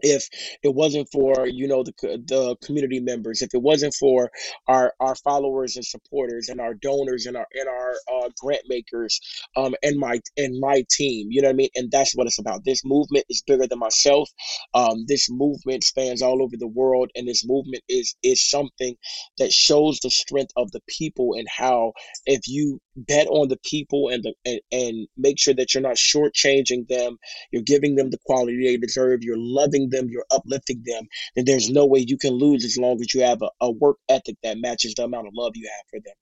if 0.00 0.28
it 0.62 0.74
wasn't 0.74 1.08
for 1.12 1.46
you 1.46 1.66
know 1.68 1.82
the 1.82 1.92
the 2.26 2.56
community 2.64 3.00
members 3.00 3.42
if 3.42 3.54
it 3.54 3.62
wasn't 3.62 3.94
for 3.94 4.30
our 4.68 4.92
our 5.00 5.14
followers 5.16 5.76
and 5.76 5.84
supporters 5.84 6.48
and 6.48 6.60
our 6.60 6.74
donors 6.74 7.26
and 7.26 7.36
our 7.36 7.46
and 7.54 7.68
our 7.68 7.92
uh, 8.14 8.28
grant 8.40 8.62
makers 8.68 9.20
um 9.56 9.74
and 9.82 9.98
my 9.98 10.20
and 10.36 10.58
my 10.60 10.84
team 10.90 11.28
you 11.30 11.42
know 11.42 11.48
what 11.48 11.54
i 11.54 11.56
mean? 11.56 11.68
And 11.76 11.90
that's 11.90 12.14
what 12.14 12.26
it's 12.26 12.38
about. 12.38 12.64
This 12.64 12.84
movement 12.84 13.24
is 13.28 13.42
bigger 13.46 13.66
than 13.66 13.78
myself. 13.78 14.30
Um 14.74 15.04
this 15.08 15.28
movement 15.30 15.84
spans 15.84 16.22
all 16.22 16.42
over 16.42 16.56
the 16.58 16.66
world 16.68 17.10
and 17.16 17.28
this 17.28 17.46
movement 17.46 17.82
is 17.88 18.14
is 18.22 18.48
something 18.48 18.96
that 19.38 19.52
shows 19.52 20.00
the 20.00 20.10
strength 20.10 20.52
of 20.56 20.70
the 20.72 20.80
people 20.88 21.34
and 21.34 21.46
how 21.48 21.92
if 22.26 22.42
you 22.46 22.80
bet 22.96 23.26
on 23.28 23.48
the 23.48 23.58
people 23.64 24.08
and 24.08 24.24
the 24.24 24.34
and, 24.44 24.60
and 24.72 25.08
make 25.16 25.38
sure 25.38 25.54
that 25.54 25.74
you're 25.74 25.82
not 25.82 25.96
shortchanging 25.96 26.88
them 26.88 27.18
you're 27.52 27.62
giving 27.62 27.96
them 27.96 28.10
the 28.10 28.18
quality 28.26 28.64
they 28.64 28.76
deserve 28.76 29.22
you're 29.22 29.36
loving 29.38 29.85
them, 29.90 30.08
you're 30.10 30.26
uplifting 30.30 30.82
them, 30.84 31.04
then 31.34 31.44
there's 31.44 31.70
no 31.70 31.86
way 31.86 32.04
you 32.06 32.18
can 32.18 32.32
lose 32.32 32.64
as 32.64 32.76
long 32.76 33.00
as 33.00 33.14
you 33.14 33.22
have 33.22 33.42
a, 33.42 33.50
a 33.60 33.70
work 33.70 33.98
ethic 34.08 34.36
that 34.42 34.58
matches 34.58 34.94
the 34.94 35.04
amount 35.04 35.26
of 35.26 35.34
love 35.34 35.52
you 35.54 35.68
have 35.68 35.86
for 35.90 36.00
them. 36.04 36.14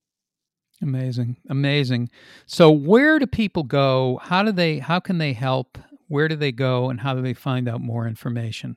Amazing. 0.83 1.37
Amazing. 1.48 2.11
So 2.46 2.70
where 2.70 3.18
do 3.18 3.27
people 3.27 3.62
go? 3.62 4.20
How 4.22 4.42
do 4.42 4.53
they 4.53 4.79
how 4.79 5.00
can 5.00 5.18
they 5.18 5.33
help? 5.33 5.79
Where 6.09 6.29
do 6.29 6.37
they 6.37 6.53
go 6.53 6.90
and 6.90 7.00
how 7.00 7.14
do 7.14 7.22
they 7.22 7.35
find 7.35 7.68
out 7.68 7.81
more 7.81 8.07
information? 8.07 8.77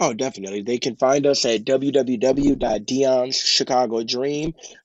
Oh, 0.00 0.12
definitely. 0.12 0.62
They 0.62 0.78
can 0.78 0.96
find 0.96 1.24
us 1.24 1.44
at 1.44 1.64
www.dion's 1.64 3.36
Chicago 3.36 4.02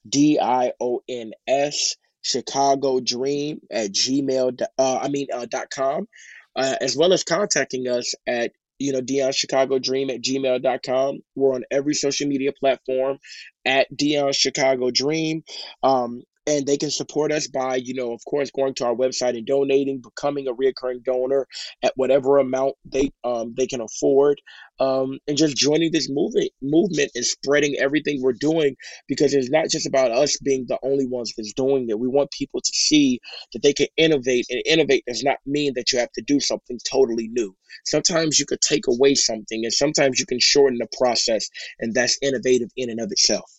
D 0.08 0.38
I 0.38 0.72
O 0.80 1.02
N 1.08 1.32
S 1.48 1.96
Chicago 2.22 3.00
Dream 3.00 3.60
at 3.72 3.90
gmail. 3.90 4.62
Uh, 4.78 4.98
I 4.98 5.08
mean, 5.08 5.26
uh, 5.32 5.46
dot 5.46 5.70
com, 5.70 6.06
uh, 6.54 6.76
as 6.80 6.96
well 6.96 7.12
as 7.12 7.24
contacting 7.24 7.88
us 7.88 8.14
at 8.26 8.52
you 8.80 8.92
know, 8.92 9.00
Dion 9.00 9.32
Chicago 9.32 9.78
Dream 9.78 10.10
at 10.10 10.22
gmail.com. 10.22 11.20
We're 11.36 11.54
on 11.54 11.64
every 11.70 11.94
social 11.94 12.26
media 12.26 12.52
platform 12.58 13.18
at 13.64 13.94
Dion 13.94 14.32
Chicago 14.32 14.90
Dream. 14.90 15.44
Um, 15.82 16.22
and 16.46 16.66
they 16.66 16.76
can 16.76 16.90
support 16.90 17.32
us 17.32 17.46
by, 17.46 17.76
you 17.76 17.94
know, 17.94 18.12
of 18.12 18.20
course, 18.24 18.50
going 18.50 18.74
to 18.74 18.86
our 18.86 18.94
website 18.94 19.36
and 19.36 19.46
donating, 19.46 20.00
becoming 20.00 20.48
a 20.48 20.52
recurring 20.52 21.00
donor 21.04 21.46
at 21.82 21.92
whatever 21.96 22.38
amount 22.38 22.74
they 22.84 23.12
um, 23.24 23.54
they 23.56 23.66
can 23.66 23.80
afford, 23.80 24.40
um, 24.78 25.18
and 25.28 25.36
just 25.36 25.56
joining 25.56 25.92
this 25.92 26.08
movement 26.10 26.50
movement 26.62 27.10
and 27.14 27.24
spreading 27.24 27.76
everything 27.78 28.20
we're 28.22 28.32
doing 28.32 28.74
because 29.06 29.34
it's 29.34 29.50
not 29.50 29.68
just 29.68 29.86
about 29.86 30.10
us 30.10 30.38
being 30.38 30.64
the 30.66 30.78
only 30.82 31.06
ones 31.06 31.32
that's 31.36 31.52
doing 31.52 31.88
it. 31.88 31.98
We 31.98 32.08
want 32.08 32.30
people 32.30 32.60
to 32.60 32.72
see 32.72 33.20
that 33.52 33.62
they 33.62 33.72
can 33.72 33.88
innovate, 33.96 34.46
and 34.50 34.62
innovate 34.66 35.04
does 35.06 35.22
not 35.22 35.36
mean 35.46 35.74
that 35.74 35.92
you 35.92 35.98
have 35.98 36.12
to 36.12 36.22
do 36.22 36.40
something 36.40 36.78
totally 36.90 37.28
new. 37.28 37.54
Sometimes 37.84 38.38
you 38.38 38.46
could 38.46 38.60
take 38.60 38.86
away 38.88 39.14
something, 39.14 39.64
and 39.64 39.72
sometimes 39.72 40.18
you 40.18 40.26
can 40.26 40.40
shorten 40.40 40.78
the 40.78 40.88
process, 40.98 41.48
and 41.78 41.94
that's 41.94 42.18
innovative 42.22 42.70
in 42.76 42.90
and 42.90 43.00
of 43.00 43.12
itself. 43.12 43.50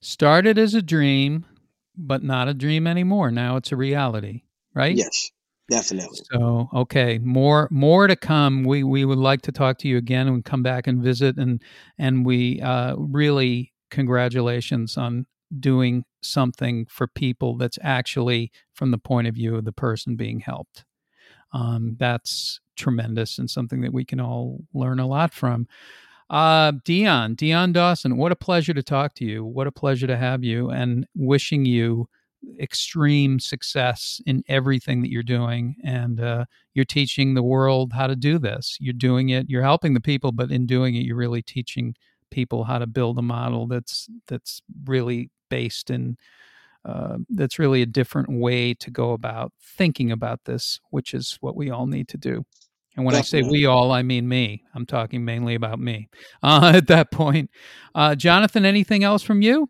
Started 0.00 0.58
as 0.58 0.74
a 0.74 0.82
dream, 0.82 1.44
but 1.96 2.22
not 2.22 2.48
a 2.48 2.54
dream 2.54 2.86
anymore. 2.86 3.30
Now 3.30 3.56
it's 3.56 3.72
a 3.72 3.76
reality, 3.76 4.42
right? 4.74 4.96
Yes. 4.96 5.30
Definitely. 5.68 6.20
So 6.32 6.68
okay, 6.72 7.18
more 7.18 7.66
more 7.72 8.06
to 8.06 8.14
come. 8.14 8.62
We 8.62 8.84
we 8.84 9.04
would 9.04 9.18
like 9.18 9.42
to 9.42 9.52
talk 9.52 9.78
to 9.78 9.88
you 9.88 9.96
again 9.96 10.28
and 10.28 10.44
come 10.44 10.62
back 10.62 10.86
and 10.86 11.02
visit 11.02 11.36
and 11.38 11.60
and 11.98 12.24
we 12.24 12.60
uh, 12.60 12.94
really 12.96 13.72
congratulations 13.90 14.96
on 14.96 15.26
doing 15.58 16.04
something 16.22 16.86
for 16.88 17.08
people 17.08 17.56
that's 17.56 17.78
actually 17.82 18.52
from 18.74 18.92
the 18.92 18.98
point 18.98 19.26
of 19.26 19.34
view 19.34 19.56
of 19.56 19.64
the 19.64 19.72
person 19.72 20.14
being 20.14 20.40
helped. 20.40 20.84
Um, 21.52 21.96
that's 21.98 22.60
tremendous 22.76 23.38
and 23.38 23.50
something 23.50 23.80
that 23.80 23.92
we 23.92 24.04
can 24.04 24.20
all 24.20 24.60
learn 24.74 25.00
a 25.00 25.06
lot 25.06 25.32
from. 25.32 25.66
Uh, 26.28 26.72
Dion, 26.84 27.34
Dion 27.34 27.72
Dawson, 27.72 28.16
what 28.16 28.32
a 28.32 28.36
pleasure 28.36 28.74
to 28.74 28.82
talk 28.82 29.14
to 29.14 29.24
you. 29.24 29.44
What 29.44 29.66
a 29.66 29.72
pleasure 29.72 30.06
to 30.08 30.16
have 30.16 30.42
you 30.42 30.70
and 30.70 31.06
wishing 31.14 31.64
you 31.64 32.08
extreme 32.60 33.38
success 33.38 34.20
in 34.26 34.42
everything 34.48 35.02
that 35.02 35.10
you're 35.10 35.22
doing. 35.22 35.76
And 35.84 36.20
uh, 36.20 36.44
you're 36.74 36.84
teaching 36.84 37.34
the 37.34 37.42
world 37.42 37.92
how 37.92 38.06
to 38.06 38.16
do 38.16 38.38
this. 38.38 38.76
You're 38.80 38.92
doing 38.92 39.28
it, 39.30 39.48
you're 39.48 39.62
helping 39.62 39.94
the 39.94 40.00
people, 40.00 40.32
but 40.32 40.50
in 40.50 40.66
doing 40.66 40.96
it, 40.96 41.04
you're 41.04 41.16
really 41.16 41.42
teaching 41.42 41.94
people 42.30 42.64
how 42.64 42.78
to 42.78 42.86
build 42.86 43.18
a 43.18 43.22
model 43.22 43.66
that's 43.68 44.08
that's 44.26 44.60
really 44.84 45.30
based 45.48 45.90
in 45.90 46.16
uh, 46.84 47.18
that's 47.30 47.58
really 47.58 47.82
a 47.82 47.86
different 47.86 48.28
way 48.30 48.74
to 48.74 48.90
go 48.90 49.12
about 49.12 49.52
thinking 49.60 50.12
about 50.12 50.44
this, 50.44 50.80
which 50.90 51.14
is 51.14 51.38
what 51.40 51.56
we 51.56 51.70
all 51.70 51.86
need 51.86 52.08
to 52.08 52.16
do. 52.16 52.44
And 52.96 53.04
when 53.04 53.14
Definitely. 53.14 53.38
I 53.38 53.42
say 53.42 53.50
we 53.50 53.66
all, 53.66 53.92
I 53.92 54.02
mean 54.02 54.28
me. 54.28 54.64
I'm 54.74 54.86
talking 54.86 55.24
mainly 55.24 55.54
about 55.54 55.78
me 55.78 56.08
uh, 56.42 56.72
at 56.76 56.86
that 56.88 57.10
point. 57.10 57.50
Uh, 57.94 58.14
Jonathan, 58.14 58.64
anything 58.64 59.04
else 59.04 59.22
from 59.22 59.42
you? 59.42 59.68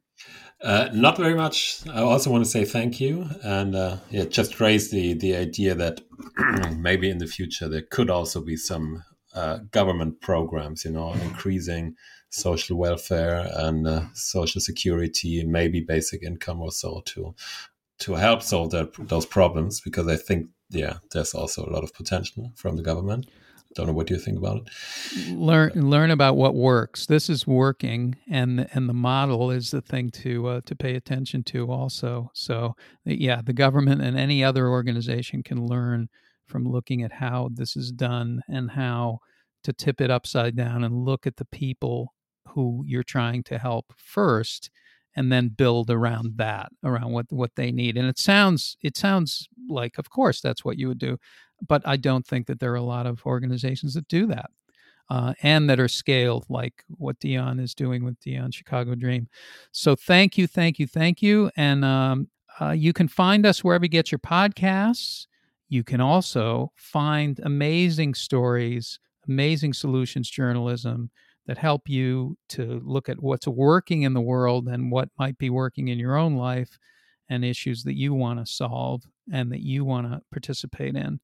Uh, 0.63 0.89
not 0.93 1.19
very 1.19 1.35
much. 1.35 1.81
I 1.89 2.01
also 2.01 2.31
want 2.31 2.45
to 2.45 2.51
say 2.51 2.65
thank 2.65 2.99
you, 2.99 3.29
and 3.43 3.77
uh, 3.77 3.99
yeah, 4.11 4.25
just 4.25 4.59
raise 4.59 4.91
the 4.91 5.13
the 5.13 5.37
idea 5.37 5.75
that 5.75 6.01
maybe 6.79 7.11
in 7.11 7.19
the 7.19 7.27
future 7.27 7.69
there 7.69 7.83
could 7.83 8.09
also 8.09 8.41
be 8.41 8.57
some 8.57 9.05
uh, 9.35 9.59
government 9.71 10.21
programs, 10.23 10.85
you 10.85 10.93
know, 10.93 11.13
increasing 11.13 11.95
social 12.31 12.79
welfare 12.79 13.51
and 13.53 13.87
uh, 13.87 14.03
social 14.15 14.63
security, 14.63 15.45
maybe 15.45 15.81
basic 15.81 16.23
income 16.23 16.63
or 16.63 16.73
so 16.73 17.03
to 17.05 17.35
to 17.99 18.15
help 18.15 18.43
solve 18.43 18.71
that, 18.71 18.93
those 19.09 19.27
problems. 19.27 19.83
Because 19.83 20.09
I 20.09 20.17
think 20.17 20.49
yeah, 20.71 20.99
there's 21.13 21.35
also 21.35 21.65
a 21.65 21.71
lot 21.71 21.85
of 21.85 21.95
potential 21.95 22.53
from 22.57 22.77
the 22.77 22.83
government. 22.83 23.27
Don't 23.75 23.87
know 23.87 23.93
what 23.93 24.09
you 24.09 24.17
think 24.17 24.39
about 24.39 24.63
it. 24.63 25.29
Learn 25.37 25.73
learn 25.75 26.11
about 26.11 26.37
what 26.37 26.55
works. 26.55 27.07
This 27.07 27.29
is 27.29 27.47
working, 27.47 28.17
and 28.31 28.67
and 28.73 28.89
the 28.89 28.95
model 28.95 29.51
is 29.51 29.71
the 29.71 29.83
thing 29.83 30.11
to 30.23 30.47
uh, 30.47 30.61
to 30.65 30.75
pay 30.75 30.95
attention 30.95 31.43
to 31.45 31.71
also. 31.71 32.31
So 32.33 32.75
yeah, 33.05 33.43
the 33.45 33.53
government 33.53 34.01
and 34.01 34.19
any 34.19 34.43
other 34.43 34.69
organization 34.69 35.43
can 35.43 35.67
learn 35.67 36.09
from 36.47 36.65
looking 36.65 37.03
at 37.03 37.13
how 37.13 37.51
this 37.53 37.77
is 37.77 37.93
done 37.93 38.41
and 38.49 38.71
how 38.71 39.19
to 39.65 39.73
tip 39.73 40.01
it 40.01 40.11
upside 40.11 40.57
down 40.57 40.85
and 40.85 41.05
look 41.05 41.27
at 41.27 41.37
the 41.37 41.45
people 41.45 42.15
who 42.49 42.83
you're 42.87 43.03
trying 43.03 43.43
to 43.43 43.59
help 43.59 43.93
first 43.97 44.71
and 45.17 45.33
then 45.33 45.49
build 45.49 45.91
around 45.91 46.37
that 46.37 46.71
around 46.85 47.13
what 47.13 47.27
what 47.31 47.55
they 47.57 47.73
need. 47.73 47.97
And 47.97 48.09
it 48.09 48.19
sounds 48.19 48.77
it 48.83 48.97
sounds 48.97 49.49
like 49.69 49.99
of 49.99 50.11
course 50.11 50.41
that's 50.41 50.65
what 50.65 50.79
you 50.79 50.87
would 50.87 50.99
do 50.99 51.19
but 51.67 51.83
i 51.87 51.97
don't 51.97 52.27
think 52.27 52.47
that 52.47 52.61
there 52.61 52.73
are 52.73 52.77
a 52.77 52.83
lot 52.83 53.07
of 53.07 53.25
organizations 53.27 53.95
that 53.95 54.07
do 54.09 54.27
that 54.27 54.51
uh, 55.09 55.35
and 55.43 55.71
that 55.71 55.79
are 55.79 55.89
scaled 55.89 56.45
like 56.49 56.85
what 56.89 57.19
dion 57.21 57.61
is 57.61 57.75
doing 57.75 58.05
with 58.05 58.19
dion 58.21 58.51
chicago 58.51 58.95
dream. 58.95 59.29
So 59.73 59.95
thank 59.95 60.37
you 60.37 60.47
thank 60.47 60.79
you 60.79 60.87
thank 60.87 61.23
you 61.23 61.51
and 61.57 61.85
um, 61.85 62.29
uh, 62.61 62.71
you 62.71 62.93
can 62.93 63.09
find 63.09 63.47
us 63.47 63.63
wherever 63.63 63.85
you 63.85 63.91
get 63.91 64.11
your 64.11 64.19
podcasts. 64.19 65.27
You 65.69 65.85
can 65.85 66.01
also 66.01 66.73
find 66.77 67.39
amazing 67.43 68.15
stories 68.15 68.99
amazing 69.29 69.73
solutions 69.73 70.31
journalism 70.31 71.11
that 71.47 71.59
help 71.59 71.89
you 71.89 72.37
to 72.49 72.81
look 72.85 73.09
at 73.09 73.23
what's 73.23 73.47
working 73.47 74.03
in 74.03 74.15
the 74.15 74.21
world 74.21 74.69
and 74.69 74.91
what 74.91 75.09
might 75.19 75.39
be 75.39 75.51
working 75.51 75.89
in 75.89 75.99
your 75.99 76.17
own 76.17 76.37
life 76.37 76.79
and 77.29 77.45
issues 77.45 77.83
that 77.85 77.97
you 77.97 78.15
want 78.15 78.39
to 78.39 78.53
solve 78.53 79.03
and 79.33 79.51
that 79.53 79.61
you 79.61 79.85
want 79.85 80.11
to 80.11 80.21
participate 80.33 80.97
in. 80.97 81.21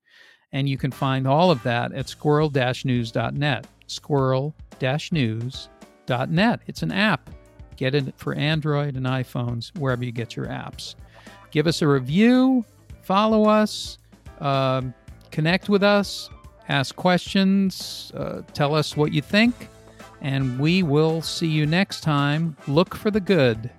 And 0.53 0.69
you 0.69 0.77
can 0.77 0.91
find 0.91 1.27
all 1.27 1.51
of 1.51 1.63
that 1.63 1.93
at 1.93 2.09
squirrel 2.09 2.51
news.net. 2.85 3.67
Squirrel 3.87 4.55
news.net. 5.11 6.61
It's 6.67 6.83
an 6.83 6.93
app. 6.93 7.31
Get 7.77 7.95
it 7.95 8.15
for 8.17 8.35
Android 8.35 8.97
and 8.97 9.07
iPhones, 9.07 9.77
wherever 9.79 10.05
you 10.05 10.13
get 10.13 10.37
your 10.37 10.47
apps. 10.47 10.95
Give 11.51 11.67
us 11.67 11.83
a 11.83 11.89
review, 11.89 12.65
follow 13.03 13.49
us, 13.49 13.99
um, 14.41 14.95
connect 15.31 15.69
with 15.69 15.83
us, 15.83 16.29
ask 16.69 16.95
questions, 16.95 18.13
uh, 18.15 18.43
tell 18.53 18.75
us 18.75 18.97
what 18.97 19.13
you 19.13 19.23
think 19.23 19.69
and 20.23 20.59
we 20.59 20.83
will 20.83 21.21
see 21.21 21.49
you 21.49 21.67
next 21.67 22.01
time. 22.01 22.57
Look 22.67 22.95
for 22.95 23.11
the 23.11 23.21
good. 23.21 23.71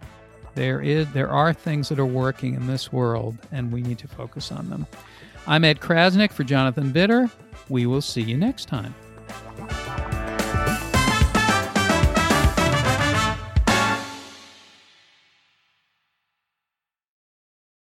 There 0.55 0.81
is 0.81 1.11
there 1.13 1.29
are 1.29 1.51
things 1.51 1.89
that 1.89 1.97
are 1.97 2.05
working 2.05 2.53
in 2.53 2.67
this 2.67 2.93
world 2.93 3.37
and 3.51 3.71
we 3.71 3.81
need 3.81 3.97
to 3.99 4.07
focus 4.07 4.51
on 4.51 4.69
them. 4.69 4.85
I'm 5.47 5.63
Ed 5.63 5.79
Crasnick 5.79 6.31
for 6.31 6.43
Jonathan 6.43 6.93
Widder. 6.93 7.31
We 7.69 7.87
will 7.87 8.01
see 8.01 8.21
you 8.21 8.37
next 8.37 8.65
time. 8.65 8.93